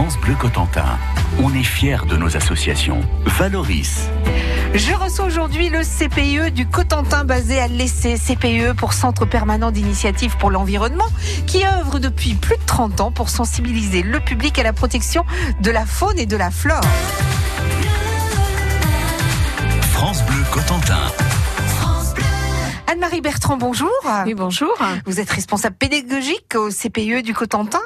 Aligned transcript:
France 0.00 0.16
Bleu 0.16 0.34
Cotentin, 0.34 0.98
on 1.42 1.52
est 1.52 1.62
fiers 1.62 2.06
de 2.08 2.16
nos 2.16 2.34
associations. 2.34 3.02
Valoris. 3.26 4.08
Je 4.72 4.94
reçois 4.94 5.26
aujourd'hui 5.26 5.68
le 5.68 5.80
CPE 5.80 6.54
du 6.54 6.66
Cotentin 6.66 7.24
basé 7.24 7.60
à 7.60 7.68
l'Essai, 7.68 8.16
CPE 8.16 8.74
pour 8.74 8.94
Centre 8.94 9.26
permanent 9.26 9.70
d'initiative 9.70 10.38
pour 10.38 10.50
l'environnement, 10.50 11.08
qui 11.46 11.66
œuvre 11.66 11.98
depuis 11.98 12.32
plus 12.32 12.56
de 12.56 12.64
30 12.64 13.02
ans 13.02 13.10
pour 13.12 13.28
sensibiliser 13.28 14.02
le 14.02 14.20
public 14.20 14.58
à 14.58 14.62
la 14.62 14.72
protection 14.72 15.26
de 15.60 15.70
la 15.70 15.84
faune 15.84 16.18
et 16.18 16.24
de 16.24 16.38
la 16.38 16.50
flore. 16.50 16.80
France 19.92 20.24
Bleu 20.24 20.42
Cotentin. 20.50 21.12
Anne-Marie 22.90 23.20
Bertrand, 23.20 23.56
bonjour. 23.56 23.92
Oui, 24.26 24.34
bonjour. 24.34 24.74
Vous 25.06 25.20
êtes 25.20 25.30
responsable 25.30 25.76
pédagogique 25.76 26.56
au 26.56 26.70
CPE 26.70 27.22
du 27.22 27.34
Cotentin, 27.34 27.78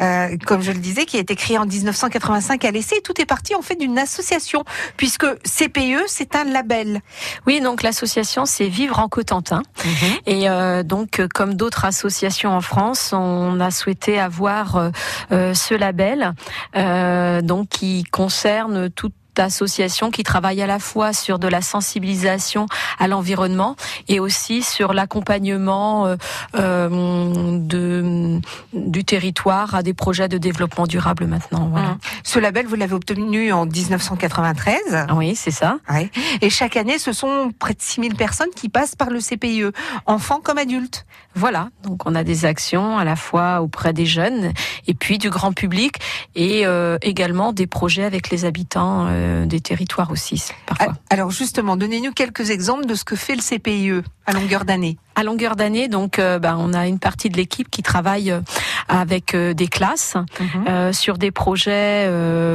euh, 0.00 0.36
comme 0.46 0.62
je 0.62 0.70
le 0.70 0.78
disais, 0.78 1.04
qui 1.04 1.16
a 1.16 1.20
été 1.20 1.34
créé 1.34 1.58
en 1.58 1.66
1985 1.66 2.64
à 2.64 2.70
l'essai. 2.70 3.00
Tout 3.00 3.20
est 3.20 3.24
parti 3.24 3.56
en 3.56 3.62
fait 3.62 3.74
d'une 3.74 3.98
association, 3.98 4.62
puisque 4.96 5.26
CPE, 5.42 6.04
c'est 6.06 6.36
un 6.36 6.44
label. 6.44 7.00
Oui, 7.44 7.60
donc 7.60 7.82
l'association, 7.82 8.46
c'est 8.46 8.68
Vivre 8.68 9.00
en 9.00 9.08
Cotentin. 9.08 9.64
Mhm. 9.84 10.12
Et 10.26 10.48
euh, 10.48 10.84
donc, 10.84 11.20
comme 11.34 11.54
d'autres 11.54 11.84
associations 11.84 12.54
en 12.54 12.60
France, 12.60 13.12
on 13.12 13.58
a 13.58 13.72
souhaité 13.72 14.20
avoir 14.20 14.92
euh, 15.32 15.54
ce 15.54 15.74
label, 15.74 16.34
euh, 16.76 17.42
donc 17.42 17.68
qui 17.68 18.04
concerne 18.04 18.90
toute 18.90 19.14
association 19.38 20.10
qui 20.10 20.22
travaille 20.22 20.62
à 20.62 20.66
la 20.66 20.78
fois 20.78 21.12
sur 21.12 21.38
de 21.38 21.48
la 21.48 21.62
sensibilisation 21.62 22.66
à 22.98 23.08
l'environnement 23.08 23.76
et 24.08 24.20
aussi 24.20 24.62
sur 24.62 24.92
l'accompagnement 24.92 26.06
euh, 26.06 26.16
euh, 26.56 27.58
de, 27.58 28.40
du 28.72 29.04
territoire 29.04 29.74
à 29.74 29.82
des 29.82 29.94
projets 29.94 30.28
de 30.28 30.38
développement 30.38 30.86
durable 30.86 31.26
maintenant. 31.26 31.68
Voilà. 31.70 31.96
Ce 32.24 32.38
label, 32.38 32.66
vous 32.66 32.76
l'avez 32.76 32.94
obtenu 32.94 33.52
en 33.52 33.66
1993. 33.66 35.06
Oui, 35.14 35.34
c'est 35.34 35.50
ça. 35.50 35.78
Ouais. 35.90 36.10
Et 36.40 36.50
chaque 36.50 36.76
année, 36.76 36.98
ce 36.98 37.12
sont 37.12 37.52
près 37.58 37.74
de 37.74 37.82
6000 37.82 38.14
personnes 38.14 38.50
qui 38.54 38.68
passent 38.68 38.96
par 38.96 39.10
le 39.10 39.20
CPIE, 39.20 39.64
enfants 40.06 40.40
comme 40.42 40.58
adultes. 40.58 41.06
Voilà, 41.34 41.70
donc 41.82 42.06
on 42.06 42.14
a 42.14 42.24
des 42.24 42.44
actions 42.44 42.98
à 42.98 43.04
la 43.04 43.16
fois 43.16 43.62
auprès 43.62 43.94
des 43.94 44.04
jeunes 44.04 44.52
et 44.86 44.92
puis 44.92 45.16
du 45.16 45.30
grand 45.30 45.52
public 45.52 45.96
et 46.34 46.66
euh, 46.66 46.98
également 47.00 47.54
des 47.54 47.66
projets 47.66 48.04
avec 48.04 48.28
les 48.28 48.44
habitants 48.44 49.06
euh, 49.22 49.46
des 49.46 49.60
territoires 49.60 50.10
aussi 50.10 50.42
parfois. 50.66 50.94
Alors 51.10 51.30
justement, 51.30 51.76
donnez-nous 51.76 52.12
quelques 52.12 52.50
exemples 52.50 52.86
de 52.86 52.94
ce 52.94 53.04
que 53.04 53.16
fait 53.16 53.34
le 53.36 53.42
CPIE 53.42 54.02
à 54.26 54.32
longueur 54.32 54.64
d'année. 54.64 54.98
À 55.14 55.24
longueur 55.24 55.56
d'année, 55.56 55.88
donc, 55.88 56.18
euh, 56.18 56.38
ben, 56.38 56.56
on 56.58 56.72
a 56.72 56.86
une 56.86 56.98
partie 56.98 57.28
de 57.28 57.36
l'équipe 57.36 57.68
qui 57.70 57.82
travaille 57.82 58.30
euh, 58.30 58.40
avec 58.88 59.34
euh, 59.34 59.52
des 59.52 59.66
classes 59.66 60.16
Mhm. 60.40 60.92
sur 60.92 61.18
des 61.18 61.30
projets, 61.30 62.08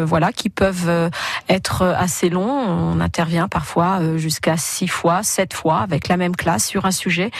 voilà, 0.06 0.32
qui 0.32 0.50
peuvent 0.50 1.10
être 1.50 1.84
assez 1.84 2.30
longs. 2.30 2.50
On 2.50 3.00
intervient 3.00 3.48
parfois 3.48 4.00
jusqu'à 4.18 4.58
six 4.58 4.88
fois, 4.88 5.24
sept 5.24 5.54
fois 5.54 5.80
avec 5.80 6.08
la 6.08 6.18
même 6.18 6.36
classe 6.36 6.66
sur 6.66 6.86
un 6.86 6.92
sujet, 6.92 7.32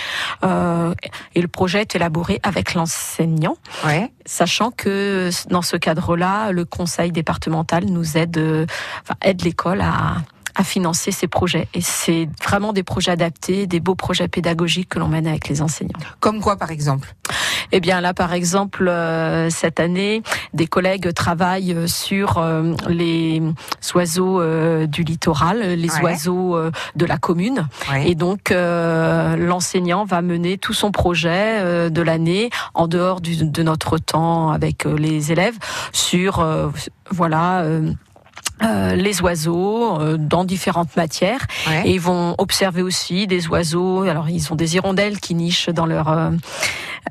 et 0.44 1.42
le 1.42 1.48
projet 1.48 1.82
est 1.82 1.96
élaboré 1.96 2.40
avec 2.44 2.74
l'enseignant, 2.74 3.58
Ouais. 3.86 4.12
sachant 4.26 4.72
que 4.72 5.30
dans 5.50 5.62
ce 5.62 5.78
cadre-là, 5.78 6.52
le 6.52 6.66
conseil 6.66 7.12
départemental 7.12 7.86
nous 7.86 8.18
aide, 8.18 8.68
enfin, 9.04 9.16
aide 9.22 9.44
l'école 9.44 9.82
à 9.82 10.18
à 10.60 10.64
financer 10.64 11.12
ces 11.12 11.28
projets. 11.28 11.68
Et 11.76 11.82
c'est 11.82 12.28
vraiment 12.44 12.74
des 12.74 12.82
projets 12.82 13.12
adaptés, 13.12 13.68
des 13.68 13.80
beaux 13.80 13.94
projets 13.94 14.28
pédagogiques 14.28 14.90
que 14.90 14.98
l'on 14.98 15.08
mène 15.08 15.28
avec 15.28 15.50
les 15.50 15.62
enseignants. 15.62 16.00
Comme 16.20 16.42
quoi, 16.42 16.56
par 16.56 16.72
exemple 16.72 17.14
Eh 17.72 17.80
bien 17.80 18.02
là, 18.02 18.16
par 18.16 18.34
exemple, 18.34 18.88
euh, 18.88 19.52
cette 19.52 19.80
année, 19.80 20.24
des 20.56 20.66
collègues 20.66 21.14
travaillent 21.14 21.74
euh, 21.76 21.86
sur 21.86 22.40
euh, 22.40 22.74
les 22.90 23.40
oiseaux 23.94 24.42
euh, 24.42 24.88
du 24.88 25.04
littoral, 25.04 25.60
les 25.62 25.92
Ouais. 25.98 26.02
oiseaux 26.02 26.56
euh, 26.58 26.72
de 26.96 27.06
la 27.06 27.20
commune. 27.20 27.68
Ouais. 27.92 28.10
Et 28.10 28.16
donc, 28.16 28.50
euh, 28.50 29.36
l'enseignant 29.36 30.06
va 30.06 30.24
mener 30.24 30.58
tout 30.58 30.74
son 30.74 30.90
projet 30.90 31.60
euh, 31.62 31.90
de 31.92 32.02
l'année 32.02 32.50
en 32.74 32.88
dehors 32.88 33.22
du- 33.22 33.46
de 33.46 33.62
notre 33.62 34.00
temps 34.00 34.50
avec 34.50 34.86
les 34.86 35.32
élèves 35.32 35.60
sur, 35.92 36.40
euh, 36.40 36.70
voilà. 37.12 37.62
Euh, 38.64 38.96
les 38.96 39.22
oiseaux 39.22 40.00
euh, 40.00 40.18
dans 40.18 40.44
différentes 40.44 40.96
matières 40.96 41.46
Ouais. 41.68 41.84
et 41.90 41.92
ils 41.94 42.02
vont 42.02 42.36
observer 42.38 42.82
aussi 42.82 43.28
des 43.28 43.48
oiseaux. 43.48 44.04
Alors 44.04 44.30
ils 44.30 44.52
ont 44.52 44.56
des 44.56 44.76
hirondelles 44.76 45.20
qui 45.20 45.36
nichent 45.36 45.70
dans 45.70 45.86
leur 45.86 46.08
euh, 46.10 46.32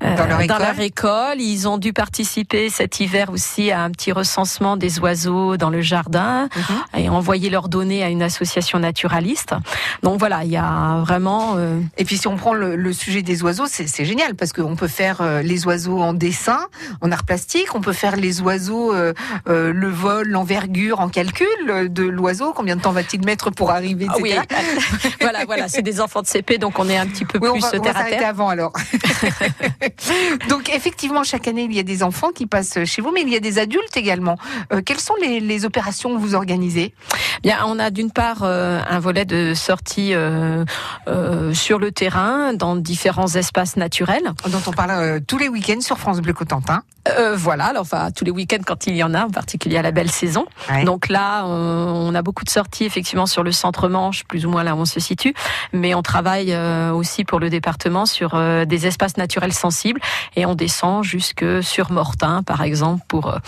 Dans 0.00 0.26
leur 0.26 0.40
école. 0.80 0.84
école. 0.84 1.40
Ils 1.40 1.68
ont 1.68 1.78
dû 1.78 1.92
participer 1.92 2.70
cet 2.70 3.00
hiver 3.00 3.30
aussi 3.30 3.70
à 3.70 3.82
un 3.82 3.90
petit 3.90 4.12
recensement 4.12 4.76
des 4.76 4.98
oiseaux 4.98 5.56
dans 5.56 5.70
le 5.70 5.80
jardin 5.80 6.48
Mhm. 6.56 7.00
et 7.00 7.08
envoyer 7.08 7.50
leurs 7.50 7.68
données 7.68 8.02
à 8.02 8.08
une 8.08 8.22
association 8.22 8.78
naturaliste. 8.78 9.54
Donc 10.02 10.18
voilà, 10.18 10.44
il 10.44 10.50
y 10.50 10.56
a 10.56 11.00
vraiment 11.00 11.54
euh, 11.56 11.80
Et 11.98 12.04
puis 12.04 12.16
si 12.18 12.28
on 12.28 12.36
prend 12.36 12.54
le, 12.54 12.76
le 12.76 12.92
sujet 12.92 13.22
des 13.22 13.42
oiseaux, 13.42 13.66
c'est 13.68 14.04
génial 14.04 14.34
parce 14.34 14.52
qu'on 14.52 14.76
peut 14.76 14.88
faire 14.88 15.20
euh, 15.20 15.42
les 15.42 15.66
oiseaux 15.66 16.00
en 16.02 16.12
dessin, 16.12 16.60
en 17.00 17.10
art 17.12 17.24
plastique, 17.24 17.74
on 17.74 17.80
peut 17.80 17.92
faire 17.92 18.16
les 18.16 18.40
oiseaux, 18.40 18.92
euh, 18.94 19.12
euh, 19.48 19.72
le 19.72 19.88
vol, 19.88 20.28
l'envergure 20.28 21.00
en 21.00 21.08
calcul 21.08 21.46
euh, 21.68 21.88
de 21.88 22.02
l'oiseau, 22.04 22.52
combien 22.54 22.76
de 22.76 22.80
temps 22.82 22.92
va-t-il 22.92 23.24
mettre 23.24 23.50
pour 23.50 23.70
arriver, 23.70 24.06
ah 24.08 24.14
oui, 24.20 24.34
voilà, 25.20 25.44
voilà, 25.44 25.68
c'est 25.68 25.82
des 25.82 26.00
enfants 26.00 26.22
de 26.22 26.26
CP, 26.26 26.58
donc 26.58 26.78
on 26.78 26.88
est 26.88 26.96
un 26.96 27.06
petit 27.06 27.24
peu 27.24 27.38
Oui, 27.40 27.48
on 27.48 27.52
plus 27.54 27.62
va, 27.62 27.68
on 27.68 27.76
va 27.76 27.80
terre 27.80 27.96
à 27.96 27.98
s'arrêter 28.00 28.18
terre. 28.18 28.28
avant 28.28 28.48
alors. 28.48 28.72
Donc 30.48 30.70
effectivement, 30.74 31.24
chaque 31.24 31.48
année, 31.48 31.64
il 31.64 31.74
y 31.74 31.78
a 31.78 31.84
des 31.84 32.02
enfants 32.02 32.30
qui 32.30 32.46
passent 32.46 32.84
chez 32.84 33.02
vous, 33.02 33.10
mais 33.12 33.22
il 33.22 33.28
y 33.28 33.36
a 33.36 33.40
des 33.40 33.58
adultes 33.58 33.96
également. 33.96 34.36
Euh, 34.72 34.82
quelles 34.84 35.00
sont 35.00 35.14
les, 35.20 35.40
les 35.40 35.64
opérations 35.64 36.14
que 36.14 36.20
vous 36.20 36.34
organisez? 36.34 36.94
Bien, 37.42 37.58
on 37.66 37.78
a 37.78 37.90
d'une 37.90 38.10
part 38.10 38.38
euh, 38.42 38.80
un 38.88 38.98
volet 38.98 39.24
de 39.24 39.54
sortie 39.54 40.14
euh, 40.14 40.64
euh, 41.08 41.54
sur 41.54 41.78
le 41.78 41.92
terrain, 41.92 42.54
dans 42.54 42.76
différents 42.76 43.28
espaces 43.28 43.76
naturels. 43.76 44.32
dont 44.48 44.62
on 44.66 44.72
parle 44.72 45.20
tous 45.26 45.38
les 45.38 45.48
week-ends 45.48 45.80
sur 45.80 45.98
France 45.98 46.20
Bleu 46.20 46.32
Cotentin 46.32 46.82
voilà, 47.36 47.66
alors, 47.66 47.82
enfin 47.82 48.10
tous 48.10 48.24
les 48.24 48.32
week-ends 48.32 48.64
quand 48.66 48.88
il 48.88 48.96
y 48.96 49.04
en 49.04 49.14
a, 49.14 49.26
en 49.26 49.30
particulier 49.30 49.76
à 49.76 49.82
la 49.82 49.92
belle 49.92 50.10
saison. 50.10 50.44
Ouais. 50.68 50.82
Donc 50.82 51.08
là, 51.08 51.44
on, 51.46 52.08
on 52.08 52.14
a 52.16 52.20
beaucoup 52.20 52.42
de 52.42 52.50
sorties 52.50 52.84
effectivement 52.84 53.26
sur 53.26 53.44
le 53.44 53.52
centre 53.52 53.88
Manche, 53.88 54.24
plus 54.24 54.44
ou 54.44 54.50
moins 54.50 54.64
là 54.64 54.74
où 54.74 54.80
on 54.80 54.84
se 54.86 54.98
situe, 54.98 55.32
mais 55.72 55.94
on 55.94 56.02
travaille 56.02 56.52
aussi 56.92 57.24
pour 57.24 57.38
le 57.38 57.48
département 57.48 58.06
sur 58.06 58.36
des 58.66 58.86
espaces 58.88 59.18
naturels 59.18 59.52
sensibles 59.52 59.75
et 60.36 60.46
on 60.46 60.54
descend 60.54 61.04
jusque 61.04 61.44
sur 61.62 61.90
Mortain, 61.90 62.42
par 62.42 62.62
exemple, 62.62 63.04
pour 63.08 63.28
euh, 63.28 63.38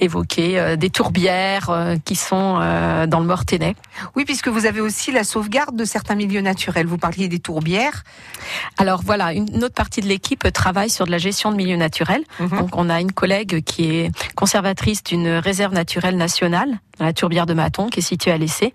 évoquer 0.00 0.58
euh, 0.58 0.76
des 0.76 0.90
tourbières 0.90 1.70
euh, 1.70 1.96
qui 2.04 2.16
sont 2.16 2.56
dans 3.06 3.20
le 3.20 3.26
Mortainais. 3.26 3.74
Oui, 4.14 4.24
puisque 4.24 4.48
vous 4.48 4.66
avez 4.66 4.80
aussi 4.80 5.12
la 5.12 5.24
sauvegarde 5.24 5.76
de 5.76 5.84
certains 5.84 6.14
milieux 6.14 6.40
naturels. 6.40 6.86
Vous 6.86 6.98
parliez 6.98 7.28
des 7.28 7.38
tourbières. 7.38 8.04
Alors 8.78 9.02
voilà, 9.02 9.32
une 9.32 9.46
une 9.56 9.64
autre 9.64 9.74
partie 9.74 10.00
de 10.00 10.06
l'équipe 10.06 10.52
travaille 10.52 10.90
sur 10.90 11.06
de 11.06 11.10
la 11.10 11.18
gestion 11.18 11.50
de 11.50 11.56
milieux 11.56 11.76
naturels. 11.76 12.24
Mhm. 12.38 12.58
Donc 12.58 12.76
on 12.76 12.90
a 12.90 13.00
une 13.00 13.12
collègue 13.12 13.62
qui 13.64 13.90
est 13.90 14.10
conservatrice 14.34 15.02
d'une 15.02 15.28
réserve 15.28 15.72
naturelle 15.72 16.16
nationale, 16.16 16.78
la 17.00 17.12
tourbière 17.12 17.46
de 17.46 17.54
Maton, 17.54 17.88
qui 17.88 18.00
est 18.00 18.02
située 18.02 18.30
à 18.32 18.38
l'essai, 18.38 18.72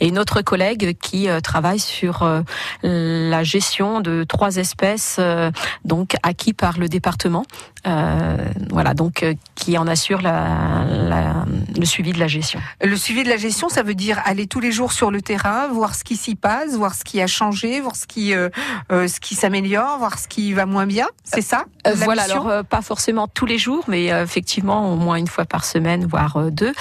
et 0.00 0.08
une 0.08 0.18
autre 0.18 0.42
collègue 0.42 0.96
qui 1.00 1.28
euh, 1.28 1.40
travaille 1.40 1.78
sur 1.80 2.22
euh, 2.22 2.40
la 2.82 3.42
gestion 3.42 4.00
de 4.00 4.24
trois 4.24 4.56
espèces 4.56 5.16
euh, 5.18 5.50
donc 5.84 6.14
acquis 6.22 6.52
par 6.52 6.78
le 6.78 6.88
département. 6.88 7.44
Euh, 7.86 8.36
voilà, 8.70 8.94
donc 8.94 9.26
qui 9.54 9.76
en 9.76 9.86
assure 9.86 10.22
la, 10.22 10.84
la- 10.90 11.44
le 11.78 11.84
suivi 11.84 12.12
de 12.12 12.18
la 12.18 12.28
gestion. 12.28 12.58
Le 12.82 12.96
suivi 12.96 13.24
de 13.24 13.28
la 13.28 13.36
gestion, 13.36 13.68
ça 13.68 13.82
veut 13.82 13.94
dire 13.94 14.22
aller 14.24 14.46
tous 14.46 14.60
les 14.60 14.72
jours 14.72 14.92
sur 14.92 15.10
le 15.10 15.20
terrain, 15.20 15.68
voir 15.68 15.94
ce 15.94 16.02
qui 16.02 16.16
s'y 16.16 16.34
passe, 16.34 16.74
voir 16.76 16.94
ce 16.94 17.04
qui 17.04 17.20
a 17.20 17.26
changé, 17.26 17.80
voir 17.82 17.94
ce 17.94 18.06
qui, 18.06 18.34
euh, 18.34 18.48
ce 18.90 19.20
qui 19.20 19.34
s'améliore, 19.34 19.98
voir 19.98 20.18
ce 20.18 20.28
qui 20.28 20.54
va 20.54 20.64
moins 20.64 20.86
bien. 20.86 21.06
C'est 21.24 21.42
ça 21.42 21.66
Euh, 21.86 21.92
voilà, 21.94 22.22
alors 22.22 22.48
euh, 22.48 22.62
pas 22.62 22.80
forcément 22.80 23.28
tous 23.28 23.44
les 23.44 23.58
jours, 23.58 23.84
mais 23.88 24.10
euh, 24.10 24.24
effectivement 24.24 24.90
au 24.90 24.96
moins 24.96 25.16
une 25.16 25.28
fois 25.28 25.44
par 25.44 25.66
semaine, 25.66 26.06
voire 26.06 26.38
deux, 26.50 26.72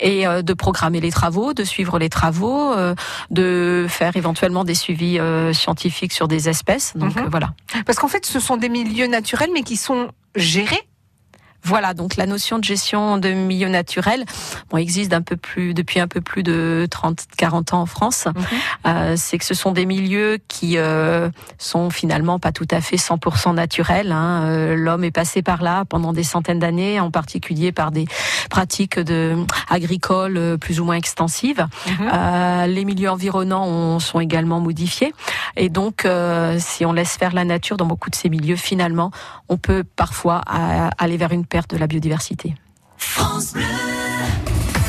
et 0.00 0.26
euh, 0.38 0.42
de 0.42 0.54
programmer 0.54 1.00
les 1.00 1.10
travaux, 1.10 1.52
de 1.54 1.64
suivre 1.64 1.98
les 1.98 2.08
travaux, 2.08 2.72
euh, 2.72 2.94
de 3.30 3.86
faire 3.88 4.16
éventuellement 4.16 4.64
des 4.64 4.74
suivis 4.74 5.18
euh, 5.18 5.52
scientifiques 5.52 6.12
sur 6.12 6.28
des 6.28 6.48
espèces. 6.48 6.92
Donc 6.96 7.14
Mhm. 7.16 7.24
euh, 7.24 7.28
voilà. 7.30 7.50
Parce 7.86 7.98
qu'en 7.98 8.08
fait, 8.08 8.24
ce 8.26 8.40
sont 8.40 8.56
des 8.56 8.68
milieux 8.68 9.06
naturels, 9.06 9.50
mais 9.52 9.62
qui 9.62 9.76
sont 9.76 10.10
gérés. 10.34 10.82
Voilà, 11.64 11.92
donc 11.92 12.16
la 12.16 12.26
notion 12.26 12.58
de 12.58 12.64
gestion 12.64 13.18
de 13.18 13.28
milieu 13.30 13.68
naturel 13.68 14.24
bon, 14.70 14.78
existe 14.78 15.10
peu 15.20 15.36
plus, 15.36 15.74
depuis 15.74 16.00
un 16.00 16.08
peu 16.08 16.20
plus 16.20 16.42
de 16.42 16.86
30, 16.90 17.24
40 17.36 17.74
ans 17.74 17.80
en 17.82 17.86
France. 17.86 18.26
Mhm. 18.26 18.44
Euh, 18.86 19.14
c'est 19.16 19.38
que 19.38 19.44
ce 19.44 19.54
sont 19.54 19.72
des 19.72 19.84
milieux 19.86 20.38
qui 20.48 20.78
euh, 20.78 21.28
sont 21.58 21.90
finalement 21.90 22.38
pas 22.38 22.52
tout 22.52 22.66
à 22.70 22.80
fait 22.80 22.96
100% 22.96 23.54
naturels. 23.54 24.12
Hein. 24.12 24.44
Euh, 24.44 24.76
L'homme 24.76 25.04
est 25.04 25.10
passé 25.10 25.42
par 25.42 25.62
là 25.62 25.84
pendant 25.84 26.12
des 26.12 26.22
centaines 26.22 26.58
d'années, 26.58 27.00
en 27.00 27.10
particulier 27.10 27.72
par 27.72 27.90
des 27.90 28.06
pratiques 28.50 28.98
de, 28.98 29.36
agricoles 29.68 30.36
euh, 30.36 30.56
plus 30.56 30.80
ou 30.80 30.84
moins 30.84 30.94
extensives. 30.96 31.66
Mhm. 31.86 32.10
Euh, 32.12 32.66
les 32.66 32.84
milieux 32.84 33.10
environnants 33.10 33.66
ont- 33.66 33.98
sont 34.00 34.20
également 34.20 34.60
modifiés. 34.60 35.12
Et 35.56 35.68
donc, 35.68 36.04
euh, 36.04 36.56
si 36.60 36.84
on 36.86 36.92
laisse 36.92 37.16
faire 37.16 37.32
la 37.34 37.44
nature 37.44 37.76
dans 37.76 37.86
beaucoup 37.86 38.10
de 38.10 38.14
ces 38.14 38.28
milieux, 38.28 38.56
finalement, 38.56 39.10
on 39.48 39.56
peut 39.56 39.82
parfois 39.96 40.42
aller 40.98 41.16
vers 41.16 41.32
une 41.32 41.44
perte 41.48 41.70
de 41.70 41.76
la 41.76 41.86
biodiversité. 41.86 42.54
France 42.96 43.52
Bleu. 43.52 43.64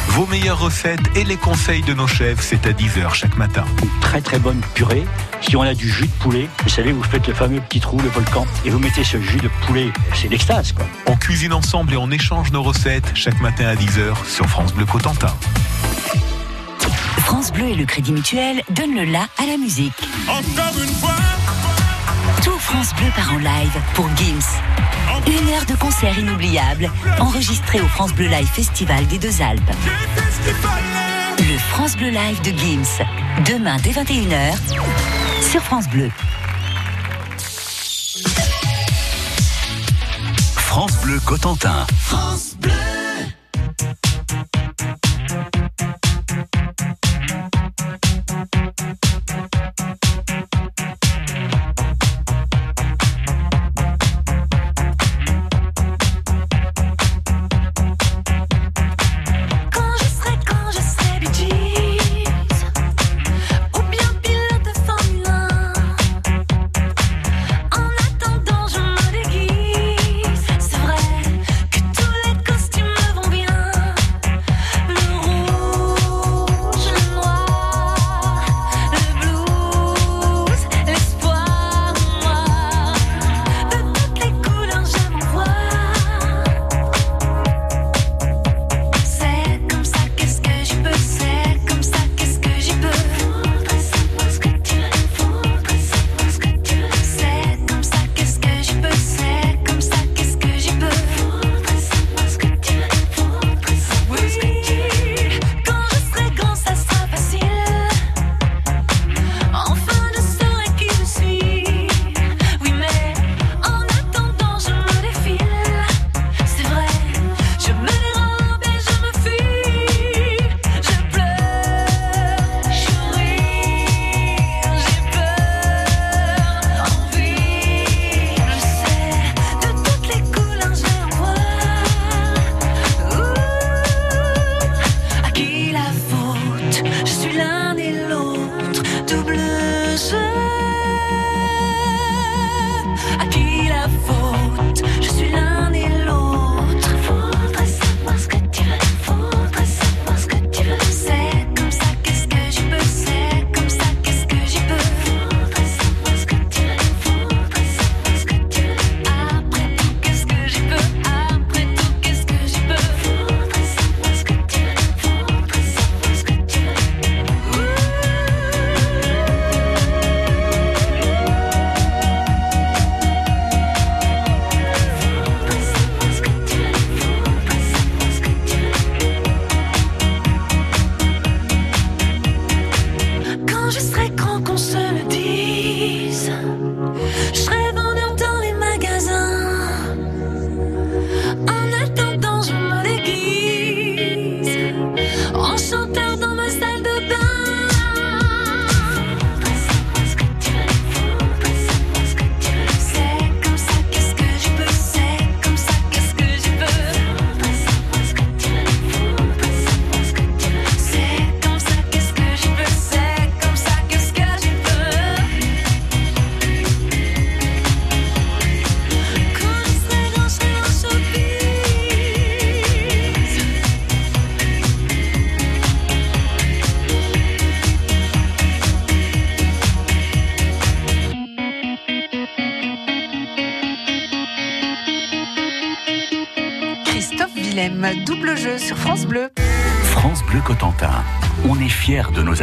Vos 0.09 0.25
meilleures 0.25 0.59
recettes 0.59 0.99
et 1.15 1.23
les 1.23 1.37
conseils 1.37 1.81
de 1.83 1.93
nos 1.93 2.07
chefs, 2.07 2.41
c'est 2.41 2.65
à 2.65 2.71
10h 2.71 3.13
chaque 3.13 3.37
matin. 3.37 3.63
Une 3.81 3.99
très 4.01 4.19
très 4.19 4.37
bonne 4.39 4.59
purée. 4.73 5.05
Si 5.39 5.55
on 5.55 5.61
a 5.61 5.73
du 5.73 5.89
jus 5.89 6.07
de 6.07 6.23
poulet, 6.23 6.49
vous 6.63 6.69
savez, 6.69 6.91
vous 6.91 7.03
faites 7.03 7.25
le 7.27 7.33
fameux 7.33 7.61
petit 7.61 7.79
trou, 7.79 7.97
le 7.99 8.09
volcan, 8.09 8.45
et 8.65 8.69
vous 8.69 8.79
mettez 8.79 9.03
ce 9.03 9.21
jus 9.21 9.37
de 9.37 9.49
poulet, 9.65 9.91
c'est 10.13 10.27
l'extase 10.27 10.73
quoi. 10.73 10.85
On 11.05 11.15
cuisine 11.15 11.53
ensemble 11.53 11.93
et 11.93 11.97
on 11.97 12.11
échange 12.11 12.51
nos 12.51 12.63
recettes 12.63 13.11
chaque 13.13 13.39
matin 13.39 13.67
à 13.67 13.75
10h 13.75 14.25
sur 14.27 14.45
France 14.47 14.73
Bleu 14.73 14.85
Cotentin. 14.85 15.33
France 17.19 17.53
Bleu 17.53 17.67
et 17.69 17.75
le 17.75 17.85
Crédit 17.85 18.11
Mutuel 18.11 18.63
donnent 18.71 18.95
le 18.95 19.05
la 19.05 19.21
à 19.37 19.45
la 19.45 19.57
musique. 19.57 19.93
Encore 20.27 20.81
une 20.81 20.95
fois, 20.95 21.15
Tout 22.43 22.59
France 22.59 22.93
Bleu 22.95 23.07
part 23.15 23.33
en 23.33 23.37
live 23.37 23.79
pour 23.93 24.09
Gims. 24.17 24.59
Une 25.27 25.49
heure 25.49 25.65
de 25.65 25.75
concert 25.75 26.17
inoubliable, 26.17 26.89
enregistré 27.19 27.81
au 27.81 27.87
France 27.87 28.13
Bleu 28.13 28.27
Live 28.27 28.47
Festival 28.47 29.05
des 29.07 29.17
Deux 29.17 29.41
Alpes. 29.41 29.71
Le 31.39 31.57
France 31.57 31.95
Bleu 31.97 32.09
Live 32.09 32.41
de 32.41 32.57
Gims. 32.57 33.03
Demain 33.45 33.77
dès 33.83 33.91
21h 33.91 34.55
sur 35.41 35.61
France 35.61 35.87
Bleu. 35.89 36.09
France 40.55 40.97
Bleu 41.03 41.19
Cotentin. 41.25 41.85
Quand 42.09 42.35
je 42.35 42.78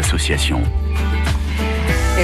associations. 0.06 0.85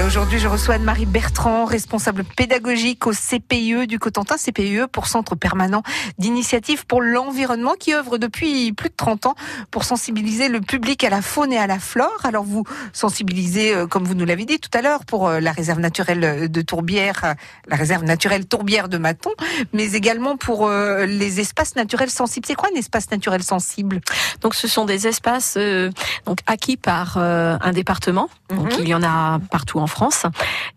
Et 0.02 0.04
aujourd'hui, 0.04 0.40
je 0.40 0.48
reçois 0.48 0.74
Anne-Marie 0.74 1.06
Bertrand, 1.06 1.64
responsable 1.64 2.24
pédagogique 2.24 3.06
au 3.06 3.12
CPIE 3.12 3.86
du 3.86 4.00
Cotentin, 4.00 4.34
CPIE 4.36 4.88
pour 4.90 5.06
Centre 5.06 5.36
Permanent 5.36 5.84
d'Initiative 6.18 6.86
pour 6.86 7.00
l'Environnement, 7.00 7.74
qui 7.78 7.94
œuvre 7.94 8.18
depuis 8.18 8.72
plus 8.72 8.88
de 8.88 8.96
30 8.96 9.26
ans 9.26 9.34
pour 9.70 9.84
sensibiliser 9.84 10.48
le 10.48 10.60
public 10.60 11.04
à 11.04 11.10
la 11.10 11.22
faune 11.22 11.52
et 11.52 11.58
à 11.58 11.68
la 11.68 11.78
flore. 11.78 12.18
Alors 12.24 12.42
vous 12.42 12.64
sensibilisez, 12.92 13.72
euh, 13.72 13.86
comme 13.86 14.02
vous 14.02 14.14
nous 14.14 14.24
l'avez 14.24 14.44
dit 14.44 14.58
tout 14.58 14.76
à 14.76 14.82
l'heure, 14.82 15.04
pour 15.04 15.28
euh, 15.28 15.38
la 15.38 15.52
réserve 15.52 15.78
naturelle 15.78 16.50
de 16.50 16.62
Tourbière, 16.62 17.20
euh, 17.22 17.34
la 17.68 17.76
réserve 17.76 18.02
naturelle 18.02 18.46
Tourbière 18.46 18.88
de 18.88 18.98
Maton, 18.98 19.30
mais 19.72 19.92
également 19.92 20.36
pour 20.36 20.66
euh, 20.66 21.06
les 21.06 21.38
espaces 21.38 21.76
naturels 21.76 22.10
sensibles. 22.10 22.44
C'est 22.48 22.56
quoi 22.56 22.70
un 22.74 22.76
espace 22.76 23.08
naturel 23.12 23.44
sensible? 23.44 24.00
Donc 24.40 24.56
ce 24.56 24.66
sont 24.66 24.84
des 24.84 25.06
espaces 25.06 25.54
euh, 25.56 25.92
donc 26.26 26.40
acquis 26.48 26.76
par 26.76 27.18
euh, 27.18 27.56
un 27.60 27.72
département. 27.72 28.28
Donc 28.50 28.72
Mhm. 28.72 28.80
il 28.80 28.88
y 28.88 28.94
en 28.94 29.02
a 29.04 29.38
partout 29.50 29.78
en 29.78 29.86
France. 29.92 30.24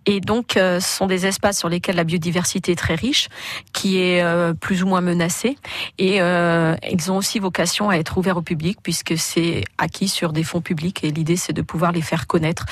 Et 0.05 0.19
donc 0.19 0.57
euh, 0.57 0.79
ce 0.79 0.97
sont 0.97 1.07
des 1.07 1.25
espaces 1.25 1.57
sur 1.57 1.69
lesquels 1.69 1.95
la 1.95 2.03
biodiversité 2.03 2.73
est 2.73 2.75
très 2.75 2.95
riche, 2.95 3.29
qui 3.73 3.97
est 3.99 4.21
euh, 4.21 4.53
plus 4.53 4.83
ou 4.83 4.87
moins 4.87 5.01
menacée. 5.01 5.57
Et 5.97 6.21
euh, 6.21 6.75
ils 6.91 7.11
ont 7.11 7.17
aussi 7.17 7.39
vocation 7.39 7.89
à 7.89 7.95
être 7.95 8.17
ouverts 8.17 8.37
au 8.37 8.41
public 8.41 8.77
puisque 8.83 9.17
c'est 9.17 9.63
acquis 9.77 10.09
sur 10.09 10.33
des 10.33 10.43
fonds 10.43 10.61
publics. 10.61 11.03
Et 11.03 11.11
l'idée 11.11 11.37
c'est 11.37 11.53
de 11.53 11.61
pouvoir 11.61 11.91
les 11.91 12.01
faire 12.01 12.27
connaître 12.27 12.65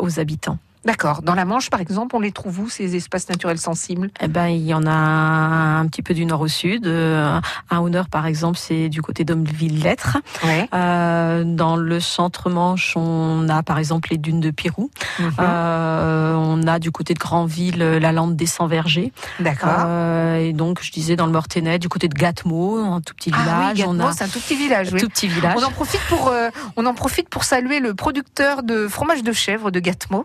aux 0.00 0.20
habitants. 0.20 0.58
D'accord. 0.84 1.22
Dans 1.22 1.34
la 1.34 1.44
Manche, 1.44 1.70
par 1.70 1.80
exemple, 1.80 2.16
on 2.16 2.20
les 2.20 2.32
trouve 2.32 2.60
où 2.60 2.68
ces 2.68 2.96
espaces 2.96 3.28
naturels 3.28 3.58
sensibles? 3.58 4.10
Eh 4.20 4.28
ben, 4.28 4.46
il 4.48 4.62
y 4.66 4.74
en 4.74 4.86
a 4.86 4.90
un 4.90 5.86
petit 5.86 6.02
peu 6.02 6.12
du 6.14 6.24
nord 6.26 6.40
au 6.40 6.48
sud. 6.48 6.86
Euh, 6.86 7.40
Un 7.70 7.78
au 7.78 7.88
nord, 7.88 8.08
par 8.08 8.26
exemple, 8.26 8.58
c'est 8.58 8.88
du 8.88 9.00
côté 9.02 9.24
d'Hommeville-Lettres. 9.24 10.18
Ouais. 10.44 10.68
Euh, 10.74 11.44
dans 11.44 11.76
le 11.76 12.00
centre 12.00 12.50
Manche, 12.50 12.94
on 12.96 13.48
a 13.48 13.62
par 13.62 13.78
exemple 13.78 14.08
les 14.10 14.18
dunes 14.18 14.40
de 14.40 14.50
Pirou. 14.50 14.90
Euh, 15.38 16.34
on 16.34 16.66
a 16.66 16.78
du 16.78 16.90
côté 16.90 17.14
de 17.14 17.18
Granville 17.18 17.78
la 17.78 18.12
lande 18.12 18.36
des 18.36 18.46
100 18.46 18.66
vergers. 18.66 19.12
D'accord. 19.40 19.70
Euh, 19.86 20.36
et 20.38 20.52
donc, 20.52 20.78
je 20.82 20.90
disais 20.90 21.16
dans 21.16 21.26
le 21.26 21.32
Mortenay, 21.32 21.78
du 21.78 21.88
côté 21.88 22.08
de 22.08 22.14
Gatmo, 22.14 22.78
un 22.78 23.00
tout 23.00 23.14
petit 23.14 23.30
ah 23.34 23.38
oui, 23.38 23.72
village. 23.74 23.88
on 23.88 23.92
Gatmo, 23.94 24.06
a 24.08 24.12
c'est 24.12 24.24
un 24.24 24.28
tout 24.28 24.40
petit 24.40 24.56
village. 24.56 24.88
un 24.88 24.92
oui. 24.94 25.00
tout 25.00 25.08
petit 25.08 25.28
village. 25.28 25.54
On 25.58 25.62
en 25.64 25.70
profite 25.70 26.00
pour 26.08 26.28
euh, 26.28 26.48
on 26.76 26.86
en 26.86 26.94
profite 26.94 27.28
pour 27.28 27.44
saluer 27.44 27.80
le 27.80 27.94
producteur 27.94 28.62
de 28.62 28.88
fromage 28.88 29.22
de 29.22 29.32
chèvre 29.32 29.70
de 29.70 29.80
Gatmo, 29.80 30.22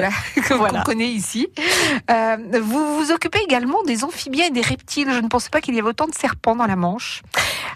voilà 0.00 0.10
que- 0.34 0.48
qu'on 0.48 0.56
Voilà. 0.58 0.82
connaît 0.82 1.08
ici. 1.08 1.48
Euh, 2.10 2.36
vous 2.62 2.96
vous 2.98 3.10
occupez 3.12 3.40
également 3.44 3.82
des 3.84 4.04
amphibiens 4.04 4.46
et 4.46 4.50
des 4.50 4.60
reptiles. 4.60 5.08
Je 5.12 5.20
ne 5.20 5.28
pensais 5.28 5.50
pas 5.50 5.60
qu'il 5.60 5.74
y 5.74 5.78
avait 5.78 5.88
autant 5.88 6.06
de 6.06 6.14
serpents 6.14 6.56
dans 6.56 6.66
la 6.66 6.76
Manche. 6.76 7.22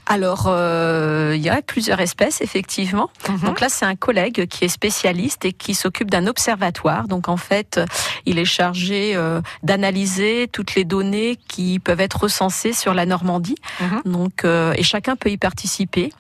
Alors, 0.07 0.47
euh, 0.49 1.33
il 1.37 1.43
y 1.43 1.49
a 1.49 1.63
plusieurs 1.63 2.01
espèces, 2.01 2.41
effectivement. 2.41 3.09
Mhm. 3.29 3.39
Donc 3.41 3.61
là, 3.61 3.69
c'est 3.69 3.85
un 3.85 3.95
collègue 3.95 4.47
qui 4.47 4.65
est 4.65 4.69
spécialiste 4.69 5.45
et 5.45 5.53
qui 5.53 5.75
s'occupe 5.75 6.11
d'un 6.11 6.27
observatoire. 6.27 7.07
Donc 7.09 7.29
en 7.29 7.37
fait, 7.37 7.81
il 8.27 8.39
est 8.39 8.45
chargé 8.45 9.13
euh, 9.15 9.41
d'analyser 9.63 10.49
toutes 10.51 10.75
les 10.75 10.85
données 10.85 11.39
qui 11.49 11.79
peuvent 11.79 12.01
être 12.01 12.23
recensées 12.23 12.73
sur 12.73 12.95
la 12.95 13.07
Normandie. 13.07 13.57
Mhm. 13.81 14.03
Donc 14.13 14.45
euh, 14.45 14.73
et 14.77 14.83
chacun 14.83 15.15
peut 15.17 15.31
y 15.31 15.37
participer. 15.39 16.13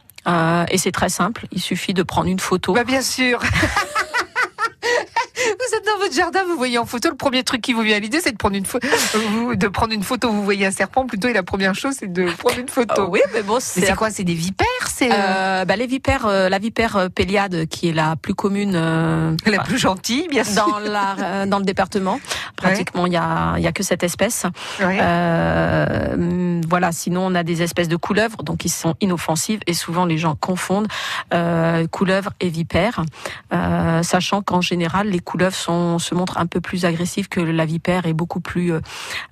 Et 0.70 0.78
c'est 0.78 0.92
très 0.92 1.08
simple. 1.08 1.46
Il 1.50 1.60
suffit 1.60 1.94
de 1.94 2.04
prendre 2.04 2.28
une 2.28 2.38
photo. 2.38 2.74
Bah 2.74 2.84
bien 2.84 3.02
sûr. 3.02 3.40
Vous 5.68 5.76
êtes 5.76 5.86
dans 5.86 5.98
votre 5.98 6.14
jardin, 6.14 6.40
vous 6.44 6.56
voyez 6.56 6.78
en 6.78 6.86
photo, 6.86 7.08
le 7.08 7.16
premier 7.16 7.44
truc 7.44 7.60
qui 7.60 7.72
vous 7.72 7.82
vient 7.82 7.96
à 7.96 8.00
l'idée, 8.00 8.20
c'est 8.20 8.32
de 8.32 8.36
prendre 8.36 8.56
une 8.56 8.66
photo. 8.66 8.86
De 9.54 9.68
prendre 9.68 9.92
une 9.92 10.02
photo, 10.02 10.30
vous 10.30 10.42
voyez 10.42 10.66
un 10.66 10.70
serpent 10.70 11.06
plutôt, 11.06 11.28
et 11.28 11.32
la 11.32 11.42
première 11.42 11.74
chose, 11.74 11.94
c'est 11.98 12.12
de 12.12 12.24
prendre 12.38 12.58
une 12.58 12.68
photo. 12.68 13.02
Euh, 13.02 13.06
oui, 13.08 13.20
mais 13.32 13.42
bon, 13.42 13.58
c'est 13.60 13.94
quoi? 13.94 14.10
C'est 14.10 14.24
des 14.24 14.34
vipères? 14.34 14.66
C'est 14.92 15.10
euh, 15.12 15.14
Euh, 15.62 15.64
bah, 15.64 15.76
les 15.76 15.86
vipères, 15.86 16.26
euh, 16.26 16.48
la 16.48 16.58
vipère 16.58 17.08
péliade, 17.14 17.66
qui 17.66 17.88
est 17.88 17.92
la 17.92 18.16
plus 18.16 18.34
commune 18.34 18.72
euh, 18.74 19.36
la 19.46 19.60
plus 19.60 19.78
gentille, 19.78 20.26
bien 20.28 20.44
sûr. 20.44 20.66
dans, 20.66 20.78
la, 20.78 21.46
dans 21.46 21.58
le 21.58 21.64
département. 21.64 22.18
Pratiquement, 22.56 23.06
il 23.06 23.12
y 23.12 23.16
a, 23.16 23.54
il 23.58 23.62
y 23.62 23.66
a 23.66 23.72
que 23.72 23.82
cette 23.82 24.02
espèce. 24.02 24.46
Ouais. 24.80 25.00
Hum, 25.00 26.60
voilà. 26.68 26.92
Sinon, 26.92 27.26
on 27.26 27.34
a 27.34 27.42
des 27.42 27.62
espèces 27.62 27.88
de 27.88 27.96
couleuvres, 27.96 28.42
donc 28.42 28.58
qui 28.58 28.68
sont 28.68 28.94
inoffensives 29.00 29.60
et 29.66 29.74
souvent 29.74 30.04
les 30.06 30.18
gens 30.18 30.34
confondent 30.34 30.88
couleuvres 31.90 32.32
et 32.40 32.48
vipères, 32.48 33.02
sachant 34.02 34.42
qu'en 34.42 34.60
général, 34.60 35.08
les 35.08 35.20
couleuvres 35.20 35.51
sont, 35.52 35.98
se 35.98 36.14
montrent 36.14 36.38
un 36.38 36.46
peu 36.46 36.60
plus 36.60 36.84
agressives 36.84 37.28
que 37.28 37.40
la 37.40 37.64
vipère 37.64 38.06
est 38.06 38.12
beaucoup 38.12 38.40
plus 38.40 38.72
euh, 38.72 38.80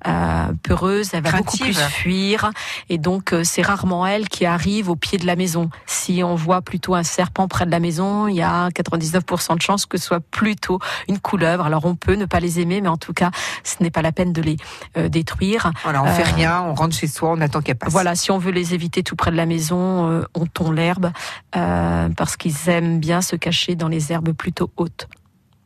euh, 0.07 0.47
peureuse. 0.62 1.11
Elle 1.12 1.23
va 1.23 1.33
beaucoup 1.33 1.57
plus 1.57 1.75
fuir 1.79 2.50
et 2.89 2.99
donc 2.99 3.33
euh, 3.33 3.45
c'est 3.45 3.62
rarement 3.62 4.07
elle 4.07 4.29
qui 4.29 4.47
arrive 4.47 4.91
au 4.91 4.97
pied 4.97 5.19
de 5.19 5.27
la 5.27 5.37
maison. 5.37 5.71
Si 5.87 6.23
on 6.25 6.35
voit 6.35 6.62
plutôt 6.62 6.95
un 6.95 7.03
serpent 7.03 7.49
près 7.49 7.67
de 7.67 7.71
la 7.71 7.81
maison, 7.81 8.29
il 8.29 8.37
y 8.37 8.43
a 8.43 8.69
99% 8.71 9.57
de 9.57 9.62
chances 9.62 9.87
que 9.87 9.99
ce 9.99 10.07
soit 10.07 10.21
plutôt 10.21 10.79
une 11.09 11.19
couleuvre. 11.19 11.65
Alors 11.67 11.85
on 11.85 11.95
peut 11.95 12.15
ne 12.15 12.27
pas 12.27 12.41
les 12.41 12.61
aimer, 12.61 12.81
mais 12.81 12.89
en 12.89 12.97
tout 12.97 13.12
cas, 13.12 13.31
ce 13.65 13.83
n'est 13.83 13.91
pas 13.91 14.03
la 14.03 14.12
peine 14.12 14.33
de 14.33 14.43
les 14.43 14.57
euh, 14.97 15.09
détruire. 15.09 15.73
Voilà, 15.83 16.03
on 16.03 16.07
fait 16.07 16.23
Euh, 16.23 16.35
rien, 16.37 16.62
on 16.62 16.75
rentre 16.75 16.95
chez 16.97 17.07
soi, 17.07 17.31
on 17.33 17.41
attend 17.41 17.61
qu'elle 17.61 17.77
passe. 17.77 17.93
Voilà, 17.93 18.15
si 18.15 18.31
on 18.31 18.39
veut 18.39 18.53
les 18.53 18.75
éviter 18.75 19.03
tout 19.03 19.17
près 19.17 19.31
de 19.31 19.37
la 19.37 19.47
maison, 19.47 20.09
euh, 20.11 20.25
on 20.35 20.47
tond 20.47 20.71
l'herbe 20.73 21.12
euh, 21.57 22.09
parce 22.17 22.37
qu'ils 22.37 22.69
aiment 22.69 23.00
bien 23.00 23.21
se 23.23 23.37
cacher 23.37 23.75
dans 23.75 23.89
les 23.89 24.12
herbes 24.12 24.33
plutôt 24.33 24.71
hautes. 24.77 25.09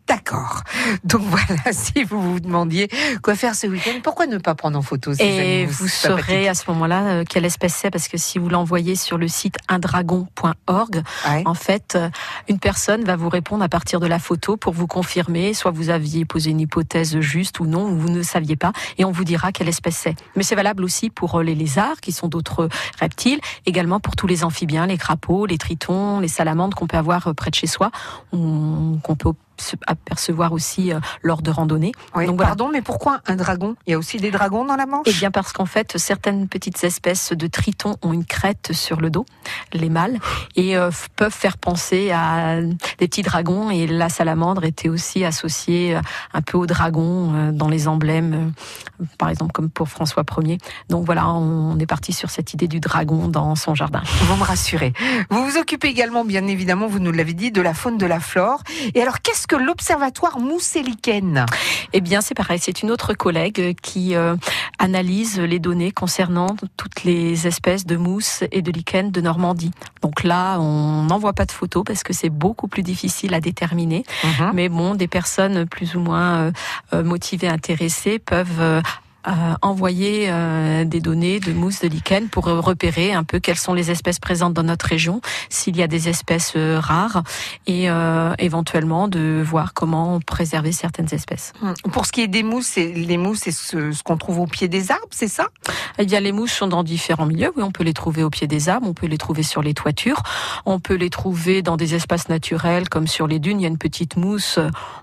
D'accord. 0.07 0.61
Donc 1.03 1.23
voilà, 1.25 1.73
si 1.73 2.05
vous 2.05 2.21
vous 2.35 2.41
demandiez 2.41 2.89
quoi 3.23 3.35
faire 3.35 3.55
ce 3.55 3.67
week-end, 3.67 4.01
pourquoi 4.03 4.27
ne 4.27 4.37
pas 4.39 4.55
prendre 4.55 4.79
en 4.79 4.83
photo 4.83 5.15
ces 5.15 5.25
Et 5.25 5.41
animaux? 5.63 5.73
vous 5.73 5.89
saurez 5.89 6.47
à 6.47 6.55
ce 6.55 6.71
moment-là 6.71 7.03
euh, 7.05 7.25
quelle 7.29 7.45
espèce 7.47 7.75
c'est 7.75 7.91
parce 7.91 8.09
que 8.09 8.19
si 8.19 8.39
vous 8.39 8.49
l'envoyez 8.51 8.97
sur 8.97 9.17
le 9.17 9.29
site 9.29 9.57
indragon.org, 9.69 11.03
Ouais. 11.29 11.43
en 11.47 11.55
fait, 11.55 11.95
euh, 11.97 12.11
une 12.49 12.59
personne 12.59 13.05
va 13.05 13.17
vous 13.17 13.29
répondre 13.29 13.65
à 13.65 13.69
partir 13.69 13.99
de 14.01 14.07
la 14.07 14.19
photo 14.19 14.57
pour 14.57 14.73
vous 14.75 14.87
confirmer, 14.87 15.55
soit 15.55 15.71
vous 15.71 15.89
aviez 15.91 16.25
posé 16.25 16.51
une 16.51 16.61
hypothèse 16.61 17.19
juste 17.21 17.61
ou 17.61 17.67
non, 17.67 17.89
ou 17.91 17.97
vous 17.99 18.11
ne 18.11 18.23
saviez 18.23 18.57
pas, 18.57 18.73
et 18.99 19.05
on 19.05 19.11
vous 19.11 19.25
dira 19.25 19.53
quelle 19.53 19.69
espèce 19.69 19.97
c'est. 19.97 20.17
Mais 20.37 20.43
c'est 20.43 20.55
valable 20.55 20.85
aussi 20.85 21.09
pour 21.11 21.37
euh, 21.39 21.43
les 21.43 21.55
lézards, 21.55 22.01
qui 22.03 22.13
sont 22.13 22.29
d'autres 22.29 22.69
reptiles, 23.01 23.41
également 23.67 24.01
pour 24.01 24.17
tous 24.17 24.27
les 24.27 24.45
amphibiens, 24.45 24.87
les 24.87 24.99
crapauds, 24.99 25.47
les 25.47 25.59
tritons, 25.59 26.21
les 26.21 26.29
salamandres 26.29 26.77
qu'on 26.77 26.87
peut 26.87 26.99
avoir 26.99 27.35
près 27.35 27.51
de 27.51 27.55
chez 27.55 27.67
soi, 27.67 27.91
on- 28.33 28.99
qu'on 29.03 29.17
peut 29.17 29.33
apercevoir 29.87 30.53
aussi 30.53 30.93
euh, 30.93 31.01
lors 31.23 31.43
de 31.43 31.51
randonnées. 31.51 31.93
Oui, 32.15 32.27
Donc 32.27 32.37
voilà. 32.37 32.51
Pardon, 32.51 32.71
mais 32.73 32.83
pourquoi 32.83 33.21
un 33.27 33.37
dragon? 33.37 33.77
Il 33.87 33.93
y 33.93 33.95
a 33.95 33.99
aussi 33.99 34.19
des 34.19 34.31
dragons 34.31 34.65
dans 34.65 34.77
la 34.77 34.87
Manche? 34.87 35.07
Eh 35.07 35.13
bien 35.13 35.31
parce 35.31 35.53
qu'en 35.53 35.67
fait, 35.67 35.97
certaines 35.99 36.49
petites 36.49 36.83
espèces 36.85 37.33
de 37.33 37.47
tritons 37.47 37.97
ont 38.03 38.13
une 38.13 38.25
crête 38.25 38.71
sur 38.73 39.01
le 39.01 39.11
dos, 39.11 39.27
les 39.73 39.89
mâles, 39.89 40.19
et 40.57 40.77
euh, 40.77 40.91
peuvent 41.17 41.33
faire 41.33 41.59
penser 41.59 42.11
à 42.13 42.61
des 42.61 43.09
petits 43.09 43.23
dragons. 43.23 43.71
Et 43.71 43.87
la 43.87 44.09
salamandre 44.09 44.65
était 44.65 44.89
aussi 44.89 45.25
associée 45.25 45.97
euh, 45.97 46.01
un 46.33 46.43
peu 46.43 46.59
aux 46.59 46.67
dragons 46.67 47.53
dans 47.53 47.69
les 47.69 47.89
emblèmes, 47.89 48.53
par 49.19 49.29
exemple 49.29 49.53
comme 49.53 49.71
pour 49.71 49.89
François 49.89 50.25
Ier. 50.39 50.59
Donc 50.89 51.07
voilà, 51.07 51.29
on 51.29 51.79
est 51.79 51.87
parti 51.87 52.13
sur 52.13 52.31
cette 52.31 52.55
idée 52.55 52.69
du 52.69 52.81
dragon 52.81 53.29
dans 53.29 53.55
son 53.55 53.75
jardin. 53.75 54.03
Vous 54.23 54.37
me 54.37 54.43
rassurez. 54.43 54.93
Vous 55.31 55.45
vous 55.45 55.57
occupez 55.57 55.89
également, 55.89 56.25
bien 56.25 56.47
évidemment, 56.47 56.87
vous 56.87 56.99
nous 56.99 57.13
l'avez 57.13 57.35
dit, 57.35 57.51
de 57.51 57.61
la 57.61 57.75
faune, 57.75 57.99
de 57.99 58.07
la 58.07 58.21
flore. 58.21 58.63
Et 58.95 59.03
alors, 59.03 59.21
qu'est-ce 59.21 59.44
que 59.47 59.57
l'observatoire 59.57 60.39
mousse 60.39 60.77
et 60.77 60.83
lichen 60.83 61.47
Eh 61.93 62.01
bien, 62.01 62.21
c'est 62.21 62.35
pareil. 62.35 62.59
C'est 62.59 62.83
une 62.83 62.91
autre 62.91 63.15
collègue 63.15 63.77
qui 63.81 64.15
euh, 64.15 64.37
analyse 64.79 65.41
les 65.41 65.59
données 65.59 65.93
concernant 65.93 66.49
toutes 66.77 67.05
les 67.05 67.47
espèces 67.47 67.87
de 67.87 67.97
mousses 67.97 68.45
et 68.53 68.63
de 68.63 68.71
lichens 68.71 69.11
de 69.11 69.21
Normandie. 69.21 69.73
Donc 70.03 70.23
là, 70.23 70.59
on 70.61 71.05
n'envoie 71.05 71.33
pas 71.33 71.47
de 71.47 71.53
photos 71.53 71.85
parce 71.85 72.03
que 72.03 72.13
c'est 72.13 72.31
beaucoup 72.31 72.69
plus 72.69 72.83
difficile 72.83 73.35
à 73.35 73.41
déterminer. 73.41 74.05
Mhm. 74.25 74.51
Mais 74.55 74.69
bon, 74.69 74.95
des 74.95 75.09
personnes 75.09 75.67
plus 75.67 75.95
ou 75.97 76.01
moins 76.01 76.37
euh, 76.37 76.53
euh, 76.93 77.03
motivées, 77.05 77.49
intéressées 77.49 78.19
peuvent 78.19 78.61
euh, 78.61 78.83
envoyer 79.63 80.27
euh, 80.29 80.85
des 80.85 81.01
données 81.01 81.41
de 81.41 81.53
mousses 81.53 81.81
de 81.81 81.89
lichen 81.89 82.29
pour 82.29 82.45
repérer 82.45 83.13
un 83.13 83.25
peu 83.25 83.39
quelles 83.39 83.59
sont 83.59 83.75
les 83.75 83.91
espèces 83.91 84.19
présentes 84.19 84.53
dans 84.55 84.63
notre 84.63 84.87
région, 84.87 85.21
s'il 85.49 85.77
y 85.77 85.83
a 85.83 85.87
des 85.87 86.09
espèces 86.09 86.53
euh, 86.57 86.79
rares 86.79 87.23
et 87.67 87.91
euh, 87.91 88.33
éventuellement 88.39 89.09
de 89.09 89.43
voir 89.45 89.75
comment 89.75 90.21
préserver 90.21 90.73
certaines 90.73 91.13
espèces. 91.13 91.53
Pour 91.93 92.07
ce 92.07 92.13
qui 92.13 92.21
est 92.23 92.29
des 92.29 92.43
mousses, 92.43 92.77
les 92.77 93.17
mousses, 93.17 93.41
c'est 93.45 93.53
ce, 93.53 93.93
ce 93.93 94.03
qu'on 94.03 94.17
trouve 94.17 94.41
au 94.41 94.47
pied 94.47 94.69
des 94.69 94.91
arbres, 94.91 95.07
c'est 95.11 95.29
ça? 95.29 95.49
Eh 95.99 96.07
bien, 96.07 96.21
les 96.21 96.33
mousses 96.33 96.53
sont 96.53 96.67
dans 96.67 96.83
différents 96.83 97.27
milieux. 97.27 97.53
Oui, 97.57 97.63
on 97.63 97.71
peut 97.71 97.85
les 97.85 97.95
trouver 97.95 98.23
au 98.23 98.31
pied 98.31 98.47
des 98.47 98.69
arbres, 98.69 98.87
on 98.87 98.95
peut 98.95 99.07
les 99.07 99.19
trouver 99.19 99.43
sur 99.43 99.63
les 99.63 99.75
toitures, 99.75 100.23
on 100.67 100.81
peut 100.81 100.95
les 100.95 101.11
trouver 101.11 101.63
dans 101.63 101.77
des 101.77 101.95
espaces 101.95 102.29
naturels 102.29 102.89
comme 102.89 103.07
sur 103.07 103.27
les 103.27 103.39
dunes. 103.39 103.61
Il 103.61 103.63
y 103.63 103.67
a 103.67 103.69
une 103.69 103.79
petite 103.79 104.17
mousse. 104.17 104.59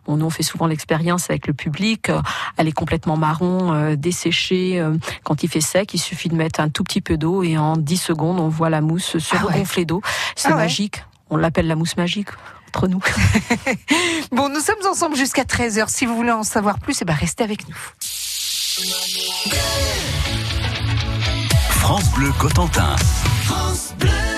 Nous, 0.07 0.25
on 0.25 0.29
fait 0.29 0.43
souvent 0.43 0.67
l'expérience 0.67 1.29
avec 1.29 1.47
le 1.47 1.53
public. 1.53 2.11
Elle 2.57 2.67
est 2.67 2.73
complètement 2.73 3.17
marron, 3.17 3.73
euh. 3.73 3.95
Euh, 4.79 4.97
Quand 5.23 5.43
il 5.43 5.49
fait 5.49 5.61
sec, 5.61 5.93
il 5.93 5.99
suffit 5.99 6.29
de 6.29 6.35
mettre 6.35 6.59
un 6.59 6.69
tout 6.69 6.83
petit 6.83 7.01
peu 7.01 7.17
d'eau 7.17 7.43
et 7.43 7.57
en 7.57 7.77
10 7.77 7.97
secondes, 7.97 8.39
on 8.39 8.49
voit 8.49 8.69
la 8.69 8.81
mousse 8.81 9.17
se 9.17 9.35
Ah 9.35 9.45
ouais. 9.45 9.53
regonfler 9.53 9.85
d'eau. 9.85 10.01
C'est 10.35 10.49
Ah 10.49 10.51
ouais. 10.51 10.57
magique. 10.63 11.03
On 11.29 11.37
l'appelle 11.37 11.67
la 11.67 11.75
mousse 11.75 11.97
magique 11.97 12.29
entre 12.67 12.87
nous. 12.87 13.01
Bon, 14.31 14.47
nous 14.49 14.59
sommes 14.61 14.85
ensemble 14.89 15.15
jusqu'à 15.15 15.43
13h. 15.43 15.89
Si 15.89 16.05
vous 16.05 16.15
voulez 16.15 16.31
en 16.31 16.43
savoir 16.43 16.79
plus, 16.79 16.97
eh 17.01 17.05
ben, 17.05 17.13
restez 17.13 17.43
avec 17.43 17.67
nous. 17.67 17.75
France 21.69 22.09
Bleu 22.15 22.31
Cotentin. 22.39 22.95
Tu 23.99 24.30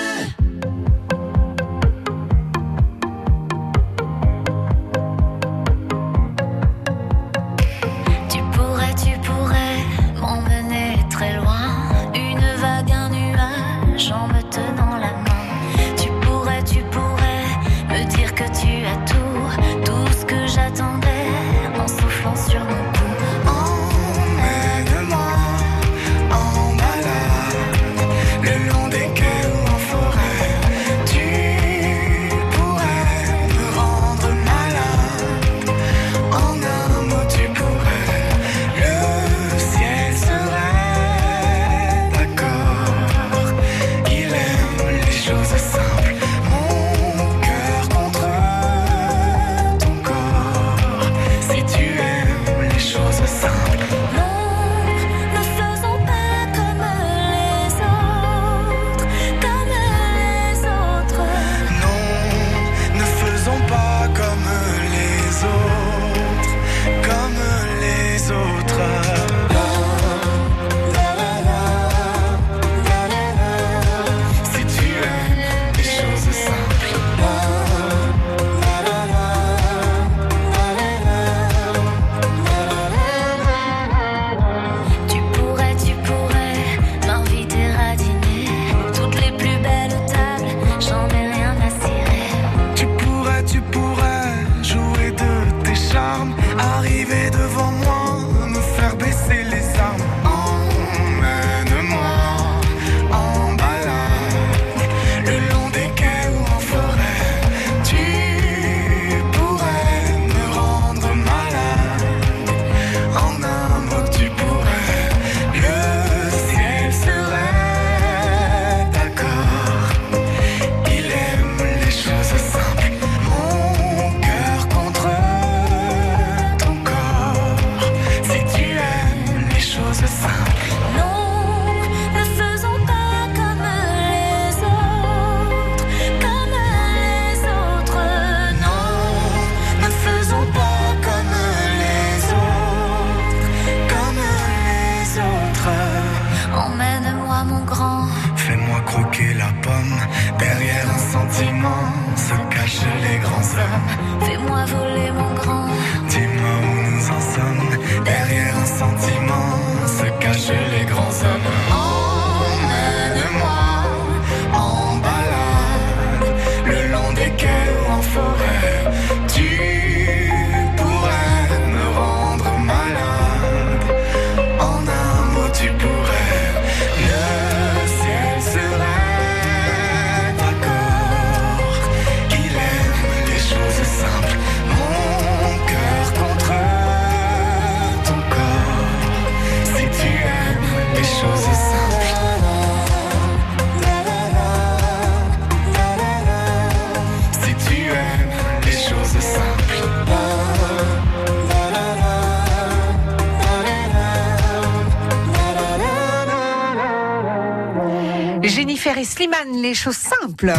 Jennifer 208.48 208.96
et 208.98 209.04
Slimane, 209.04 209.62
les 209.62 209.74
choses 209.74 209.96
simples. 209.96 210.52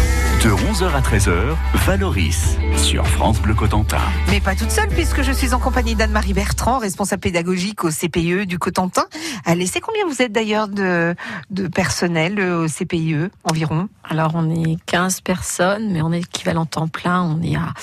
De 0.43 0.49
11h 0.49 0.91
à 0.93 1.01
13h, 1.01 1.55
Valoris 1.85 2.57
sur 2.77 3.05
France 3.07 3.39
Bleu 3.39 3.53
Cotentin. 3.53 4.01
Mais 4.29 4.39
pas 4.39 4.55
toute 4.55 4.71
seule, 4.71 4.89
puisque 4.89 5.21
je 5.21 5.31
suis 5.31 5.53
en 5.53 5.59
compagnie 5.59 5.95
d'Anne-Marie 5.95 6.33
Bertrand, 6.33 6.79
responsable 6.79 7.21
pédagogique 7.21 7.83
au 7.83 7.89
CPE 7.89 8.45
du 8.45 8.57
Cotentin. 8.57 9.05
Allez, 9.45 9.67
c'est 9.67 9.81
combien 9.81 10.05
vous 10.07 10.21
êtes 10.21 10.31
d'ailleurs 10.31 10.67
de, 10.67 11.15
de 11.51 11.67
personnel 11.67 12.39
euh, 12.39 12.65
au 12.65 12.67
CPIE 12.67 13.29
environ? 13.43 13.87
Alors 14.03 14.31
on 14.33 14.49
est 14.49 14.77
15 14.87 15.21
personnes, 15.21 15.91
mais 15.91 16.01
on 16.01 16.11
est 16.11 16.19
équivalent 16.19 16.65
temps 16.65 16.87
plein, 16.87 17.21
on 17.21 17.41
est 17.41 17.55
à 17.55 17.73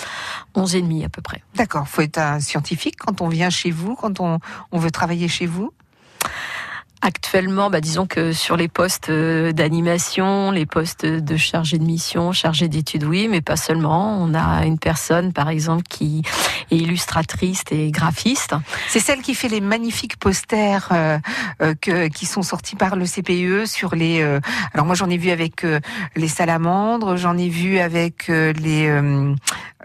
11 0.54 0.76
et 0.76 0.82
demi 0.82 1.04
à 1.04 1.08
peu 1.08 1.22
près. 1.22 1.42
D'accord, 1.54 1.88
faut 1.88 2.02
être 2.02 2.18
un 2.18 2.40
scientifique 2.40 2.96
quand 2.98 3.20
on 3.20 3.28
vient 3.28 3.50
chez 3.50 3.70
vous, 3.70 3.94
quand 3.94 4.20
on, 4.20 4.38
on 4.72 4.78
veut 4.78 4.90
travailler 4.90 5.28
chez 5.28 5.46
vous. 5.46 5.72
Actuellement, 7.04 7.68
bah, 7.68 7.80
disons 7.80 8.06
que 8.06 8.32
sur 8.32 8.56
les 8.56 8.68
postes 8.68 9.08
euh, 9.10 9.50
d'animation, 9.50 10.52
les 10.52 10.66
postes 10.66 11.04
de 11.04 11.36
chargé 11.36 11.76
de 11.78 11.82
mission, 11.82 12.30
chargé 12.30 12.68
d'études, 12.68 13.02
oui, 13.02 13.26
mais 13.28 13.40
pas 13.40 13.56
seulement. 13.56 14.22
On 14.22 14.34
a 14.34 14.64
une 14.64 14.78
personne, 14.78 15.32
par 15.32 15.48
exemple, 15.48 15.82
qui 15.88 16.22
est 16.70 16.76
illustratrice 16.76 17.64
et 17.72 17.90
graphiste. 17.90 18.54
C'est 18.88 19.00
celle 19.00 19.20
qui 19.20 19.34
fait 19.34 19.48
les 19.48 19.60
magnifiques 19.60 20.16
posters 20.16 20.90
euh, 20.92 21.18
euh, 21.60 21.74
que, 21.74 22.06
qui 22.06 22.24
sont 22.24 22.42
sortis 22.42 22.76
par 22.76 22.94
le 22.94 23.04
CPE 23.04 23.66
sur 23.66 23.96
les. 23.96 24.20
euh, 24.22 24.38
alors 24.72 24.86
moi 24.86 24.94
j'en 24.94 25.10
ai 25.10 25.16
vu 25.16 25.30
avec 25.30 25.64
euh, 25.64 25.80
les 26.14 26.28
salamandres, 26.28 27.16
j'en 27.16 27.36
ai 27.36 27.48
vu 27.48 27.78
avec 27.78 28.28
les. 28.28 28.88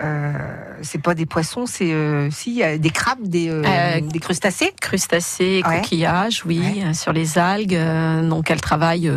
Euh, 0.01 0.33
c'est 0.81 1.01
pas 1.01 1.15
des 1.15 1.25
poissons, 1.25 1.65
c'est 1.65 1.91
euh, 1.91 2.29
si 2.31 2.61
des 2.79 2.89
crabes, 2.89 3.23
des, 3.27 3.49
euh, 3.49 3.99
des 4.01 4.19
crustacés. 4.19 4.73
Crustacés, 4.79 5.61
Ouais. 5.67 5.81
coquillages, 5.81 6.43
oui, 6.45 6.59
Ouais. 6.85 6.93
sur 6.93 7.13
les 7.13 7.37
algues. 7.37 7.77
Donc 8.29 8.51
elle 8.51 8.61
travaille 8.61 9.11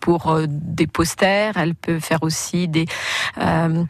pour 0.00 0.38
des 0.46 0.86
posters. 0.86 1.56
Elle 1.56 1.74
peut 1.74 1.98
faire 1.98 2.22
aussi 2.24 2.68
des 2.68 2.84
euh, 3.38 3.84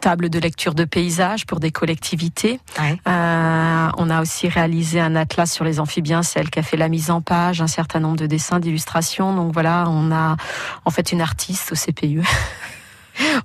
tables 0.00 0.28
de 0.28 0.38
lecture 0.40 0.74
de 0.74 0.84
paysages 0.84 1.46
pour 1.46 1.60
des 1.60 1.70
collectivités. 1.70 2.58
Ouais. 2.80 2.98
Euh, 3.06 3.88
on 3.96 4.10
a 4.10 4.20
aussi 4.20 4.48
réalisé 4.48 4.98
un 5.00 5.14
atlas 5.14 5.48
sur 5.52 5.64
les 5.64 5.78
amphibiens, 5.78 6.24
c'est 6.24 6.40
elle 6.40 6.50
qui 6.50 6.58
a 6.58 6.62
fait 6.62 6.76
la 6.76 6.88
mise 6.88 7.10
en 7.12 7.20
page, 7.20 7.60
un 7.62 7.68
certain 7.68 8.00
nombre 8.00 8.16
de 8.16 8.26
dessins, 8.26 8.58
d'illustrations. 8.58 9.32
Donc 9.36 9.52
voilà, 9.52 9.84
on 9.88 10.10
a 10.10 10.36
en 10.84 10.90
fait 10.90 11.12
une 11.12 11.20
artiste 11.20 11.70
au. 11.72 11.76
CPE. 11.76 12.22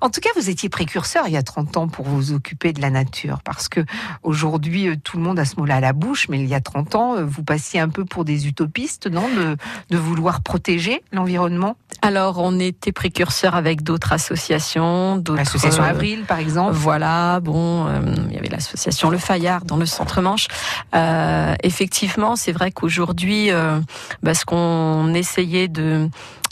En 0.00 0.10
tout 0.10 0.20
cas, 0.20 0.30
vous 0.36 0.50
étiez 0.50 0.68
précurseur 0.68 1.24
il 1.26 1.32
y 1.32 1.36
a 1.36 1.42
30 1.42 1.76
ans 1.76 1.88
pour 1.88 2.06
vous 2.06 2.32
occuper 2.32 2.72
de 2.72 2.80
la 2.80 2.90
nature, 2.90 3.40
parce 3.44 3.68
que 3.68 3.80
aujourd'hui, 4.22 4.88
euh, 4.88 4.96
tout 5.02 5.16
le 5.16 5.22
monde 5.22 5.38
a 5.38 5.44
ce 5.44 5.56
mot-là 5.56 5.76
à 5.76 5.80
la 5.80 5.92
bouche, 5.92 6.28
mais 6.28 6.38
il 6.40 6.46
y 6.46 6.54
a 6.54 6.60
30 6.60 6.94
ans, 6.94 7.16
euh, 7.16 7.24
vous 7.24 7.42
passiez 7.42 7.80
un 7.80 7.88
peu 7.88 8.04
pour 8.04 8.24
des 8.24 8.46
utopistes, 8.46 9.06
non 9.06 9.28
de, 9.28 9.56
de 9.90 9.96
vouloir 9.98 10.42
protéger 10.42 11.02
l'environnement? 11.12 11.76
Alors 12.02 12.38
on 12.38 12.58
était 12.58 12.92
précurseur 12.92 13.54
avec 13.54 13.82
d'autres 13.82 14.12
associations, 14.12 15.16
d'autres 15.16 15.38
L'association 15.38 15.82
euh, 15.82 15.88
Avril, 15.88 16.24
par 16.26 16.38
exemple. 16.38 16.72
Voilà, 16.72 17.40
bon, 17.40 17.86
euh, 17.86 18.00
il 18.28 18.34
y 18.34 18.38
avait 18.38 18.48
l'association 18.48 19.10
Le 19.10 19.18
Fayard 19.18 19.64
dans 19.64 19.76
le 19.76 19.86
Centre-Manche. 19.86 20.48
Euh, 20.94 21.54
effectivement, 21.62 22.36
c'est 22.36 22.52
vrai 22.52 22.70
qu'aujourd'hui, 22.70 23.50
euh, 23.50 23.80
bah, 24.22 24.34
ce 24.34 24.44
qu'on 24.44 25.14
essayait 25.14 25.68
de 25.68 26.08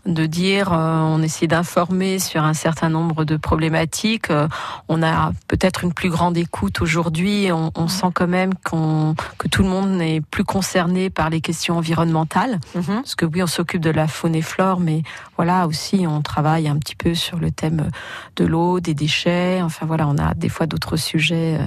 de 0.07 0.27
dire, 0.27 0.73
euh, 0.73 0.99
on 1.01 1.23
essayait 1.23 1.49
d'informer 1.49 2.19
sur 2.19 2.43
un 2.43 2.55
certain 2.55 2.89
nombre 2.89 3.25
de 3.25 3.37
problématiques. 3.37 4.31
Euh, 4.31 4.49
on 4.89 5.03
a 5.03 5.33
peut-être 5.49 5.85
une 5.85 5.93
plus 5.93 6.11
grande 6.11 6.37
écoute 6.37 6.81
aujourd'hui. 6.83 7.51
On, 7.53 7.71
on 7.75 7.89
sent 7.89 8.09
quand 8.15 8.27
même 8.27 8.53
qu'on 8.65 9.15
que 9.39 9.49
tout 9.49 9.63
le 9.63 9.69
monde 9.69 9.91
n'est 9.91 10.21
plus 10.21 10.45
concerné 10.45 11.11
par 11.11 11.31
les 11.31 11.41
questions 11.41 11.79
environnementales. 11.79 12.61
Mhm. 12.75 12.97
Parce 12.97 13.15
que 13.15 13.25
oui, 13.25 13.43
on 13.43 13.47
s'occupe 13.47 13.81
de 13.81 13.91
la 13.91 14.07
faune 14.07 14.35
et 14.35 14.43
flore, 14.43 14.81
mais 14.81 15.03
voilà 15.37 15.67
aussi, 15.67 16.07
on 16.07 16.21
travaille 16.23 16.69
un 16.69 16.77
petit 16.77 16.97
peu 16.97 17.15
sur 17.15 17.39
le 17.39 17.51
thème 17.51 17.89
de 18.37 18.45
l'eau, 18.45 18.81
des 18.81 18.95
déchets. 18.95 19.61
Enfin 19.63 19.87
voilà, 19.87 20.07
on 20.07 20.19
a 20.19 20.35
des 20.35 20.49
fois 20.49 20.67
d'autres 20.67 20.97
sujets 20.97 21.59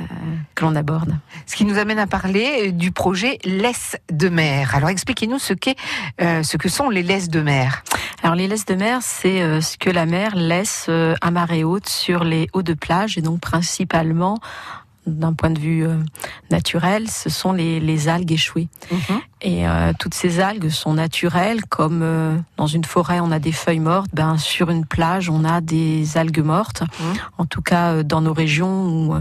euh, 0.00 0.04
que 0.54 0.64
l'on 0.64 0.74
aborde. 0.74 1.16
Ce 1.46 1.56
qui 1.56 1.64
nous 1.64 1.78
amène 1.78 1.98
à 1.98 2.06
parler 2.06 2.72
du 2.72 2.92
projet 2.92 3.38
Laisse 3.44 3.96
de 4.10 4.28
mer. 4.28 4.74
Alors 4.74 4.88
expliquez-nous 4.88 5.38
ce, 5.38 5.52
qu'est, 5.54 5.76
euh, 6.20 6.42
ce 6.42 6.56
que 6.56 6.68
sont 6.68 6.90
les 6.90 7.02
laisses 7.02 7.28
de 7.28 7.40
mer. 7.40 7.82
Alors 8.22 8.34
les 8.34 8.48
laisses 8.48 8.66
de 8.66 8.74
mer, 8.74 8.98
c'est 9.02 9.42
euh, 9.42 9.60
ce 9.60 9.76
que 9.76 9.90
la 9.90 10.06
mer 10.06 10.34
laisse 10.34 10.86
euh, 10.88 11.14
à 11.20 11.30
marée 11.30 11.64
haute 11.64 11.88
sur 11.88 12.24
les 12.24 12.48
hauts 12.52 12.62
de 12.62 12.74
plage, 12.74 13.18
et 13.18 13.22
donc 13.22 13.40
principalement 13.40 14.38
d'un 15.06 15.34
point 15.34 15.50
de 15.50 15.60
vue 15.60 15.86
euh, 15.86 15.98
naturel, 16.50 17.08
ce 17.08 17.30
sont 17.30 17.52
les, 17.52 17.78
les 17.78 18.08
algues 18.08 18.32
échouées. 18.32 18.68
Et 19.40 19.68
euh, 19.68 19.92
toutes 19.96 20.14
ces 20.14 20.40
algues 20.40 20.68
sont 20.68 20.94
naturelles, 20.94 21.64
comme 21.66 22.00
euh, 22.02 22.36
dans 22.56 22.66
une 22.66 22.84
forêt 22.84 23.20
on 23.20 23.30
a 23.30 23.38
des 23.38 23.52
feuilles 23.52 23.78
mortes, 23.78 24.10
ben 24.12 24.36
sur 24.36 24.68
une 24.68 24.84
plage 24.84 25.30
on 25.30 25.44
a 25.44 25.60
des 25.60 26.16
algues 26.16 26.42
mortes. 26.42 26.82
En 27.38 27.44
tout 27.44 27.62
cas 27.62 27.92
euh, 27.92 28.02
dans 28.02 28.20
nos 28.20 28.32
régions 28.32 28.88
où 28.88 29.14
euh, 29.14 29.20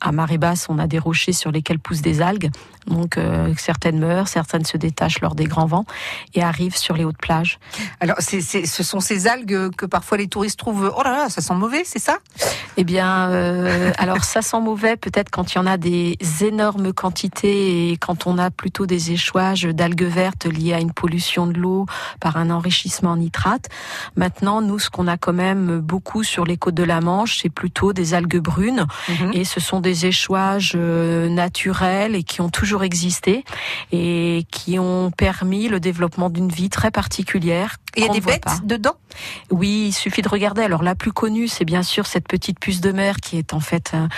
à 0.00 0.12
marée 0.12 0.38
basse 0.38 0.66
on 0.68 0.78
a 0.78 0.86
des 0.86 0.98
rochers 0.98 1.32
sur 1.32 1.50
lesquels 1.50 1.78
poussent 1.78 2.02
des 2.02 2.22
algues. 2.22 2.50
Donc 2.88 3.18
euh, 3.18 3.52
certaines 3.58 3.98
meurent, 3.98 4.28
certaines 4.28 4.64
se 4.64 4.76
détachent 4.76 5.20
lors 5.20 5.34
des 5.34 5.44
grands 5.44 5.66
vents 5.66 5.84
et 6.34 6.42
arrivent 6.42 6.76
sur 6.76 6.96
les 6.96 7.04
hautes 7.04 7.18
plages. 7.18 7.58
Alors 8.00 8.16
c'est, 8.20 8.40
c'est- 8.40 8.66
ce 8.66 8.82
sont 8.82 9.00
ces 9.00 9.26
algues 9.26 9.70
que 9.76 9.86
parfois 9.86 10.18
les 10.18 10.28
touristes 10.28 10.58
trouvent, 10.58 10.92
oh 10.96 11.02
là 11.02 11.12
là, 11.12 11.28
ça 11.28 11.40
sent 11.40 11.54
mauvais, 11.54 11.82
c'est 11.84 11.98
ça? 11.98 12.18
Eh 12.76 12.84
bien, 12.84 13.28
euh, 13.30 13.92
alors 13.98 14.24
ça 14.24 14.42
sent 14.42 14.60
mauvais 14.60 14.96
peut-être 14.96 15.30
quand 15.30 15.52
il 15.52 15.56
y 15.56 15.58
en 15.60 15.66
a 15.66 15.76
des 15.76 16.16
énormes 16.40 16.92
quantités 16.92 17.90
et 17.92 17.96
quand 17.96 18.26
on 18.26 18.38
a 18.38 18.50
plutôt 18.50 18.86
des 18.86 19.12
échouages 19.12 19.62
d'algues 19.64 20.04
vertes 20.04 20.46
liés 20.46 20.72
à 20.74 20.80
une 20.80 20.92
pollution 20.92 21.46
de 21.46 21.58
l'eau 21.58 21.86
par 22.20 22.36
un 22.36 22.50
enrichissement 22.50 23.10
en 23.10 23.16
nitrate. 23.16 23.68
Maintenant, 24.16 24.60
nous, 24.62 24.78
ce 24.78 24.90
qu'on 24.90 25.06
a 25.08 25.16
quand 25.16 25.32
même 25.32 25.80
beaucoup 25.80 26.22
sur 26.22 26.44
les 26.44 26.56
côtes 26.56 26.74
de 26.74 26.84
la 26.84 27.00
Manche, 27.00 27.38
c'est 27.42 27.50
plutôt 27.50 27.92
des 27.92 28.14
algues 28.14 28.38
brunes 28.38 28.86
Mhm. 29.08 29.30
et 29.34 29.44
ce 29.44 29.60
sont 29.60 29.80
des 29.80 30.06
échouages 30.06 30.72
euh, 30.76 31.28
naturels 31.28 32.14
et 32.14 32.22
qui 32.22 32.40
ont 32.40 32.48
toujours 32.48 32.77
toujours 32.78 32.84
existé 32.84 33.44
et 33.92 34.46
qui 34.50 34.78
ont 34.78 35.10
permis 35.10 35.68
le 35.68 35.80
développement 35.80 36.30
d'une 36.30 36.48
vie 36.48 36.70
très 36.70 36.90
particulière. 36.90 37.76
Il 37.96 38.04
y 38.04 38.08
a 38.08 38.12
des 38.12 38.20
bêtes 38.20 38.42
pas. 38.42 38.58
dedans? 38.62 38.96
Oui, 39.50 39.86
il 39.88 39.92
suffit 39.92 40.22
de 40.22 40.28
regarder. 40.28 40.62
Alors 40.62 40.82
la 40.82 40.94
plus 40.94 41.12
connue, 41.12 41.48
c'est 41.48 41.64
bien 41.64 41.82
sûr 41.82 42.06
cette 42.06 42.28
petite 42.28 42.60
puce 42.60 42.80
de 42.80 42.92
mer 42.92 43.16
qui 43.16 43.38
est 43.38 43.54
en 43.54 43.60
fait 43.60 43.92
un, 43.94 44.08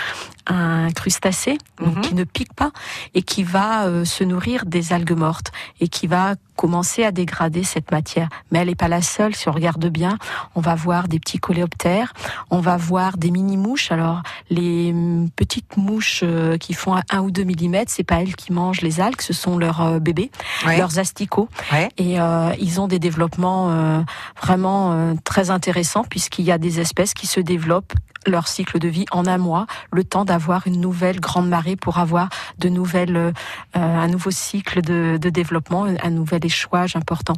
un 0.51 0.91
crustacé, 0.91 1.59
donc 1.81 1.97
Mhm. 1.97 2.01
qui 2.03 2.15
ne 2.15 2.25
pique 2.25 2.53
pas 2.55 2.71
et 3.15 3.23
qui 3.23 3.43
va 3.45 3.85
euh, 3.87 4.05
se 4.05 4.25
nourrir 4.25 4.67
des 4.67 4.93
algues 4.93 5.17
mortes 5.17 5.53
et 5.81 5.89
qui 5.89 6.07
va 6.07 6.35
commencer 6.57 7.05
à 7.05 7.11
dégrader 7.13 7.63
cette 7.65 7.91
matière. 7.91 8.29
Mais 8.51 8.59
elle 8.59 8.69
n'est 8.69 8.75
pas 8.75 8.89
la 8.89 9.01
seule. 9.01 9.35
Si 9.35 9.49
on 9.49 9.53
regarde 9.53 9.87
bien, 9.87 10.19
on 10.55 10.61
va 10.61 10.75
voir 10.75 11.09
des 11.09 11.19
petits 11.19 11.39
coléoptères, 11.39 12.13
on 12.51 12.61
va 12.61 12.77
voir 12.77 13.17
des 13.17 13.31
mini 13.31 13.57
mouches. 13.57 13.93
Alors 13.93 14.23
les 14.51 14.91
hum, 14.93 15.31
petites 15.37 15.77
mouches 15.79 16.21
euh, 16.23 16.59
qui 16.59 16.75
font 16.75 16.97
un, 17.11 17.21
ou 17.21 17.31
deux 17.31 17.45
millimètres, 17.45 17.91
c'est 17.95 18.05
pas 18.05 18.21
elles 18.21 18.37
qui 18.37 18.53
mangent 18.53 18.83
les 18.83 19.01
algues, 19.01 19.23
ce 19.23 19.33
sont 19.33 19.57
leurs 19.57 19.81
euh, 19.81 19.99
bébés, 20.01 20.31
Ouais. 20.67 20.77
leurs 20.77 20.99
asticots. 20.99 21.49
Ouais. 21.73 21.89
Et 21.97 22.17
ils 22.61 22.81
ont 22.81 22.89
des 22.89 22.99
développements 22.99 24.05
vraiment 24.43 25.15
très 25.25 25.51
intéressants 25.51 26.05
puisqu'il 26.05 26.45
y 26.45 26.53
a 26.53 26.59
des 26.59 26.81
espèces 26.81 27.15
qui 27.15 27.27
se 27.27 27.41
développent 27.41 27.93
leur 28.27 28.49
cycle 28.49 28.79
de 28.79 28.89
vie 28.89 29.07
en 29.13 29.27
un 29.27 29.39
mois, 29.39 29.67
le 29.93 30.05
temps 30.05 30.25
d'avoir 30.27 30.40
une 30.67 30.81
nouvelle 30.81 31.21
grande 31.21 31.49
marée 31.49 31.77
pour 31.77 31.99
avoir 31.99 32.29
de 32.59 32.69
nouvelles, 32.69 33.17
euh, 33.17 33.33
un 33.75 34.09
nouveau 34.09 34.31
cycle 34.31 34.83
de, 34.83 35.19
de 35.21 35.31
développement, 35.31 35.85
un 35.85 36.11
nouvel 36.11 36.45
échouage 36.45 36.97
important. 36.97 37.35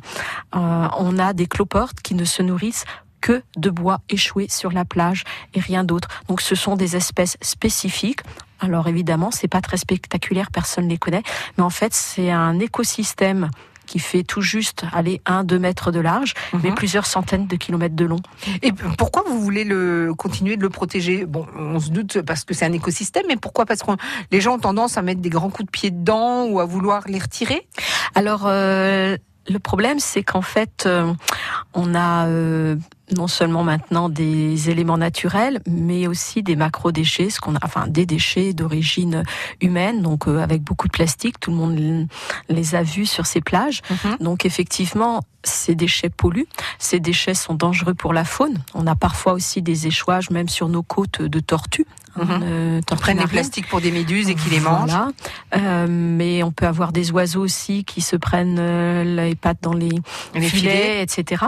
Euh, 0.55 0.89
on 0.99 1.19
a 1.19 1.33
des 1.33 1.47
cloportes 1.47 2.01
qui 2.01 2.15
ne 2.15 2.25
se 2.25 2.43
nourrissent 2.43 2.85
que 3.21 3.43
de 3.57 3.71
bois 3.71 4.01
échoué 4.09 4.49
sur 4.49 4.73
la 4.73 4.85
plage 4.85 5.25
et 5.55 5.61
rien 5.61 5.85
d'autre. 5.85 6.09
Donc 6.29 6.41
ce 6.41 6.55
sont 6.55 6.77
des 6.77 6.97
espèces 6.97 7.37
spécifiques. 7.41 8.21
Alors 8.61 8.89
évidemment, 8.89 9.31
c'est 9.31 9.49
pas 9.49 9.61
très 9.61 9.77
spectaculaire, 9.77 10.51
personne 10.51 10.85
ne 10.85 10.91
les 10.91 10.99
connaît, 10.99 11.23
mais 11.57 11.65
en 11.65 11.71
fait, 11.71 11.95
c'est 11.95 12.31
un 12.31 12.59
écosystème 12.59 13.51
qui 13.87 13.99
fait 13.99 14.23
tout 14.23 14.41
juste 14.43 14.85
aller 14.93 15.21
1-2 15.27 15.59
mètres 15.59 15.91
de 15.93 16.01
large, 16.01 16.35
mais 16.63 16.71
Mhm. 16.71 16.75
plusieurs 16.75 17.07
centaines 17.07 17.47
de 17.47 17.57
kilomètres 17.57 17.97
de 17.97 18.05
long. 18.05 18.21
Et 18.63 18.73
pourquoi 18.99 19.23
vous 19.27 19.41
voulez 19.41 19.65
le 19.65 20.13
continuer 20.17 20.57
de 20.57 20.63
le 20.63 20.71
protéger? 20.71 21.27
Bon, 21.27 21.47
on 21.57 21.79
se 21.81 21.91
doute 21.91 22.23
parce 22.23 22.45
que 22.45 22.55
c'est 22.55 22.65
un 22.65 22.73
écosystème, 22.73 23.25
mais 23.29 23.37
pourquoi? 23.37 23.67
Parce 23.67 23.83
que 23.83 23.91
les 24.31 24.41
gens 24.41 24.55
ont 24.55 24.59
tendance 24.59 24.97
à 24.99 25.03
mettre 25.03 25.21
des 25.21 25.31
grands 25.31 25.51
coups 25.51 25.67
de 25.67 25.71
pied 25.71 25.91
dedans 25.91 26.45
ou 26.47 26.61
à 26.61 26.65
vouloir 26.65 27.03
les 27.09 27.19
retirer? 27.19 27.67
Alors, 28.15 28.43
euh, 28.47 29.17
le 29.49 29.59
problème, 29.59 29.99
c'est 29.99 30.23
qu'en 30.23 30.43
fait, 30.43 30.85
euh, 30.87 31.13
on 31.75 31.95
a 31.95 32.27
euh, 32.27 32.77
non 33.17 33.27
seulement 33.27 33.65
maintenant 33.65 34.09
des 34.09 34.71
éléments 34.71 34.99
naturels, 34.99 35.61
mais 35.67 36.07
aussi 36.07 36.43
des 36.43 36.57
macro-déchets, 36.57 37.31
ce 37.31 37.41
qu'on 37.41 37.55
a, 37.57 37.59
enfin 37.63 37.87
des 37.87 38.07
déchets 38.07 38.53
d'origine 38.53 39.25
humaine, 39.61 40.03
donc 40.03 40.29
euh, 40.29 40.41
avec 40.41 40.63
beaucoup 40.63 40.87
de 40.87 40.93
plastique. 40.93 41.39
Tout 41.41 41.51
le 41.51 41.57
monde 41.57 42.09
les 42.49 42.75
a 42.75 42.83
vus 42.83 43.07
sur 43.07 43.27
ces 43.27 43.41
plages. 43.41 43.83
Donc 44.21 44.47
effectivement, 44.47 45.21
ces 45.45 45.75
déchets 45.75 46.11
polluent. 46.11 46.47
Ces 46.79 47.01
déchets 47.01 47.35
sont 47.35 47.55
dangereux 47.55 47.95
pour 47.95 48.13
la 48.13 48.25
faune. 48.25 48.59
On 48.75 48.87
a 48.87 48.95
parfois 48.95 49.33
aussi 49.33 49.63
des 49.63 49.87
échouages, 49.87 50.31
même 50.31 50.49
sur 50.49 50.69
nos 50.69 50.83
côtes, 50.83 51.23
de 51.23 51.41
tortues. 51.41 51.87
Mhm. 52.17 52.41
euh, 52.43 52.81
prennent 52.83 53.17
les 53.17 53.23
marines. 53.23 53.31
plastiques 53.31 53.69
pour 53.69 53.81
des 53.81 53.91
méduses 53.91 54.29
et 54.29 54.35
qui 54.35 54.51
les 54.51 54.61
mangent. 54.61 54.91
Voilà. 54.91 55.09
Euh, 55.57 55.87
mais 55.89 56.43
on 56.43 56.53
peut 56.53 56.67
avoir 56.67 56.93
des 56.93 57.11
oiseaux 57.11 57.41
aussi 57.41 57.85
qui 57.85 58.03
se 58.03 58.17
prennent 58.17 58.59
euh, 58.59 59.03
les 59.03 59.35
pattes 59.35 59.63
dans 59.63 59.73
les, 59.73 59.91
Les 60.35 60.43
filets, 60.43 61.03
etc. 61.03 61.47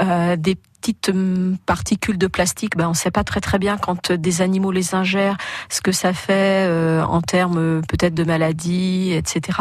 Euh, 0.00 0.36
des 0.36 0.56
petites 0.80 1.08
hum, 1.10 1.56
particules 1.66 2.18
de 2.18 2.26
plastique, 2.26 2.76
ben 2.76 2.86
on 2.86 2.90
ne 2.90 2.96
sait 2.96 3.10
pas 3.10 3.24
très 3.24 3.40
très 3.40 3.58
bien 3.58 3.76
quand 3.76 4.10
euh, 4.10 4.16
des 4.16 4.42
animaux 4.42 4.70
les 4.70 4.94
ingèrent, 4.94 5.36
ce 5.68 5.80
que 5.80 5.92
ça 5.92 6.12
fait 6.12 6.66
euh, 6.68 7.02
en 7.02 7.20
termes 7.20 7.58
euh, 7.58 7.80
peut-être 7.88 8.14
de 8.14 8.24
maladies, 8.24 9.12
etc. 9.12 9.60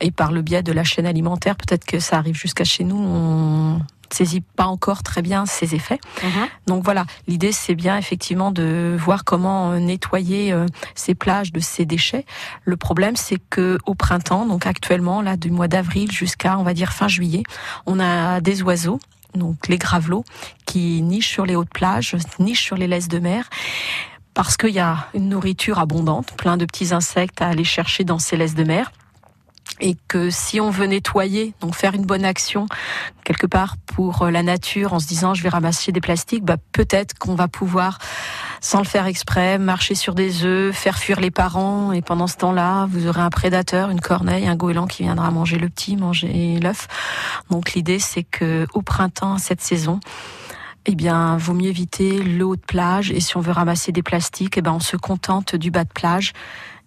Et 0.00 0.10
par 0.10 0.32
le 0.32 0.42
biais 0.42 0.62
de 0.62 0.72
la 0.72 0.84
chaîne 0.84 1.06
alimentaire, 1.06 1.56
peut-être 1.56 1.84
que 1.84 1.98
ça 1.98 2.16
arrive 2.16 2.36
jusqu'à 2.36 2.64
chez 2.64 2.84
nous. 2.84 2.98
On 2.98 3.80
saisit 4.14 4.40
pas 4.40 4.66
encore 4.66 5.02
très 5.02 5.22
bien 5.22 5.46
ces 5.46 5.74
effets. 5.74 6.00
Mhm. 6.22 6.48
Donc 6.66 6.84
voilà, 6.84 7.06
l'idée 7.26 7.52
c'est 7.52 7.74
bien 7.74 7.96
effectivement 7.96 8.50
de 8.50 8.96
voir 8.98 9.24
comment 9.24 9.72
euh, 9.72 9.78
nettoyer 9.78 10.52
euh, 10.52 10.66
ces 10.94 11.14
plages 11.14 11.52
de 11.52 11.60
ces 11.60 11.84
déchets. 11.84 12.24
Le 12.64 12.76
problème 12.76 13.16
c'est 13.16 13.38
que 13.50 13.78
au 13.86 13.94
printemps, 13.94 14.46
donc 14.46 14.66
actuellement 14.66 15.22
là 15.22 15.36
du 15.36 15.50
mois 15.50 15.68
d'avril 15.68 16.10
jusqu'à 16.10 16.58
on 16.58 16.62
va 16.62 16.74
dire 16.74 16.92
fin 16.92 17.08
juillet, 17.08 17.42
on 17.86 18.00
a 18.00 18.40
des 18.40 18.62
oiseaux 18.62 19.00
donc 19.34 19.68
les 19.68 19.78
gravelots 19.78 20.24
qui 20.66 21.02
nichent 21.02 21.30
sur 21.30 21.46
les 21.46 21.56
hautes 21.56 21.70
plages, 21.70 22.16
nichent 22.38 22.64
sur 22.64 22.76
les 22.76 22.86
laisses 22.86 23.08
de 23.08 23.18
mer 23.18 23.48
parce 24.34 24.56
qu'il 24.56 24.70
y 24.70 24.78
a 24.78 25.08
une 25.14 25.28
nourriture 25.28 25.78
abondante, 25.78 26.32
plein 26.36 26.56
de 26.56 26.64
petits 26.64 26.94
insectes 26.94 27.42
à 27.42 27.48
aller 27.48 27.64
chercher 27.64 28.04
dans 28.04 28.18
ces 28.18 28.36
laisses 28.36 28.54
de 28.54 28.64
mer 28.64 28.92
et 29.80 29.96
que 30.08 30.30
si 30.30 30.60
on 30.60 30.70
veut 30.70 30.86
nettoyer, 30.86 31.54
donc 31.60 31.74
faire 31.74 31.94
une 31.94 32.04
bonne 32.04 32.24
action 32.24 32.66
quelque 33.24 33.46
part 33.46 33.76
pour 33.86 34.22
euh, 34.22 34.30
la 34.30 34.42
nature 34.42 34.92
en 34.92 35.00
se 35.00 35.06
disant 35.06 35.34
je 35.34 35.42
vais 35.42 35.48
ramasser 35.48 35.92
des 35.92 36.00
plastiques, 36.00 36.44
bah 36.44 36.56
peut-être 36.72 37.18
qu'on 37.18 37.34
va 37.34 37.48
pouvoir 37.48 37.98
sans 38.60 38.78
le 38.78 38.84
faire 38.84 39.06
exprès 39.06 39.58
marcher 39.58 39.94
sur 39.94 40.14
des 40.14 40.44
œufs, 40.44 40.74
faire 40.74 40.98
fuir 40.98 41.20
les 41.20 41.30
parents 41.30 41.92
et 41.92 42.02
pendant 42.02 42.26
ce 42.26 42.36
temps-là, 42.36 42.86
vous 42.90 43.06
aurez 43.06 43.22
un 43.22 43.30
prédateur, 43.30 43.90
une 43.90 44.00
corneille, 44.00 44.46
un 44.46 44.56
goéland 44.56 44.86
qui 44.86 45.02
viendra 45.04 45.30
manger 45.30 45.58
le 45.58 45.68
petit, 45.68 45.96
manger 45.96 46.58
l'œuf. 46.60 46.88
Donc 47.50 47.72
l'idée 47.72 47.98
c'est 47.98 48.24
que 48.24 48.66
au 48.74 48.82
printemps 48.82 49.38
cette 49.38 49.60
saison 49.60 50.00
eh 50.86 50.94
bien, 50.94 51.36
vaut 51.36 51.52
mieux 51.52 51.68
éviter 51.68 52.22
le 52.22 52.44
haut 52.44 52.56
de 52.56 52.60
plage. 52.60 53.10
Et 53.10 53.20
si 53.20 53.36
on 53.36 53.40
veut 53.40 53.52
ramasser 53.52 53.92
des 53.92 54.02
plastiques, 54.02 54.56
eh 54.56 54.62
ben, 54.62 54.72
on 54.72 54.80
se 54.80 54.96
contente 54.96 55.54
du 55.54 55.70
bas 55.70 55.84
de 55.84 55.92
plage 55.92 56.32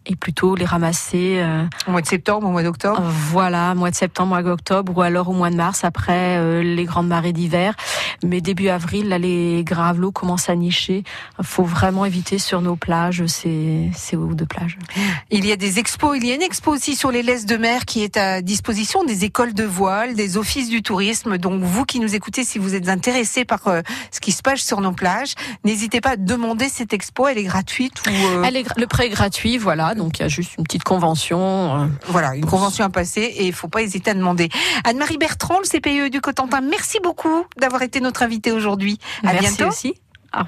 et 0.06 0.16
plutôt 0.16 0.56
les 0.56 0.66
ramasser. 0.66 1.38
euh, 1.40 1.66
Au 1.88 1.92
mois 1.92 2.02
de 2.02 2.08
septembre, 2.08 2.48
au 2.48 2.52
mois 2.52 2.64
d'octobre. 2.64 3.02
voilà, 3.32 3.74
mois 3.76 3.92
de 3.92 3.96
septembre, 3.96 4.30
mois 4.30 4.44
d'octobre, 4.44 4.92
ou 4.96 5.02
alors 5.02 5.30
au 5.30 5.34
mois 5.34 5.50
de 5.50 5.56
mars, 5.56 5.84
après 5.84 6.38
euh, 6.38 6.62
les 6.64 6.86
grandes 6.86 7.08
marées 7.08 7.34
d'hiver. 7.34 7.74
Mais 8.24 8.42
début 8.42 8.70
avril, 8.70 9.10
là, 9.10 9.18
les 9.18 9.64
gravelots 9.66 10.12
commencent 10.12 10.50
à 10.50 10.56
nicher. 10.56 11.04
faut 11.42 11.64
vraiment 11.64 12.06
éviter 12.06 12.38
sur 12.40 12.62
nos 12.62 12.76
plages 12.76 13.26
ces, 13.26 13.90
ces 13.96 14.16
hauts 14.16 14.34
de 14.34 14.46
plage. 14.46 14.78
Il 15.32 15.46
y 15.46 15.52
a 15.52 15.56
des 15.56 15.80
expos. 15.80 16.18
Il 16.18 16.26
y 16.26 16.32
a 16.32 16.36
une 16.36 16.42
expo 16.42 16.72
aussi 16.72 16.96
sur 16.96 17.12
les 17.12 17.24
laisses 17.24 17.46
de 17.46 17.58
mer 17.58 17.86
qui 17.86 18.04
est 18.04 18.18
à 18.18 18.42
disposition 18.42 19.04
des 19.04 19.26
écoles 19.26 19.54
de 19.54 19.64
voile, 19.64 20.16
des 20.16 20.38
offices 20.38 20.70
du 20.70 20.82
tourisme. 20.82 21.38
Donc 21.38 21.62
vous 21.64 21.86
qui 21.86 22.00
nous 22.00 22.16
écoutez, 22.16 22.44
si 22.44 22.60
vous 22.60 22.76
êtes 22.76 22.90
intéressé 22.90 23.46
par 23.46 23.68
euh, 23.68 23.82
ce 24.12 24.20
qui 24.20 24.32
se 24.32 24.42
passe 24.42 24.62
sur 24.62 24.82
nos 24.82 24.92
plages, 24.92 25.34
n'hésitez 25.64 26.02
pas 26.02 26.12
à 26.12 26.16
demander 26.18 26.70
cette 26.70 26.94
expo. 26.94 27.28
Elle 27.28 27.38
est 27.38 27.44
gratuite 27.44 28.02
ou 28.08 28.12
euh, 28.12 28.44
Elle 28.46 28.58
est 28.58 28.66
le 28.78 28.88
prêt 28.88 29.08
est 29.08 29.10
gratuit, 29.10 29.58
voilà. 29.58 29.93
Donc 29.96 30.20
il 30.20 30.24
y 30.24 30.26
a 30.26 30.28
juste 30.28 30.58
une 30.58 30.64
petite 30.64 30.84
convention. 30.84 31.82
euh, 31.82 31.88
voilà 32.08 32.36
une 32.36 32.46
convention 32.46 32.86
à 32.86 32.90
passer 32.90 33.22
et 33.22 33.46
il 33.48 33.54
faut 33.54 33.68
pas 33.68 33.82
hésiter 33.82 34.12
à 34.12 34.14
demander. 34.14 34.50
Anne-Marie 34.84 35.18
Bertrand, 35.18 35.60
le 35.60 35.68
CPE 35.68 36.10
du 36.12 36.22
Cotentin, 36.22 36.62
merci 36.62 37.00
beaucoup 37.04 37.46
d'avoir 37.58 37.82
été 37.82 38.00
notre 38.02 38.24
invitée 38.24 38.52
aujourd'hui. 38.52 39.00
À 39.24 39.34
Merci 39.34 39.58
bientôt. 39.58 39.72
aussi. 39.72 39.94
Au 40.36 40.40
revoir. 40.40 40.48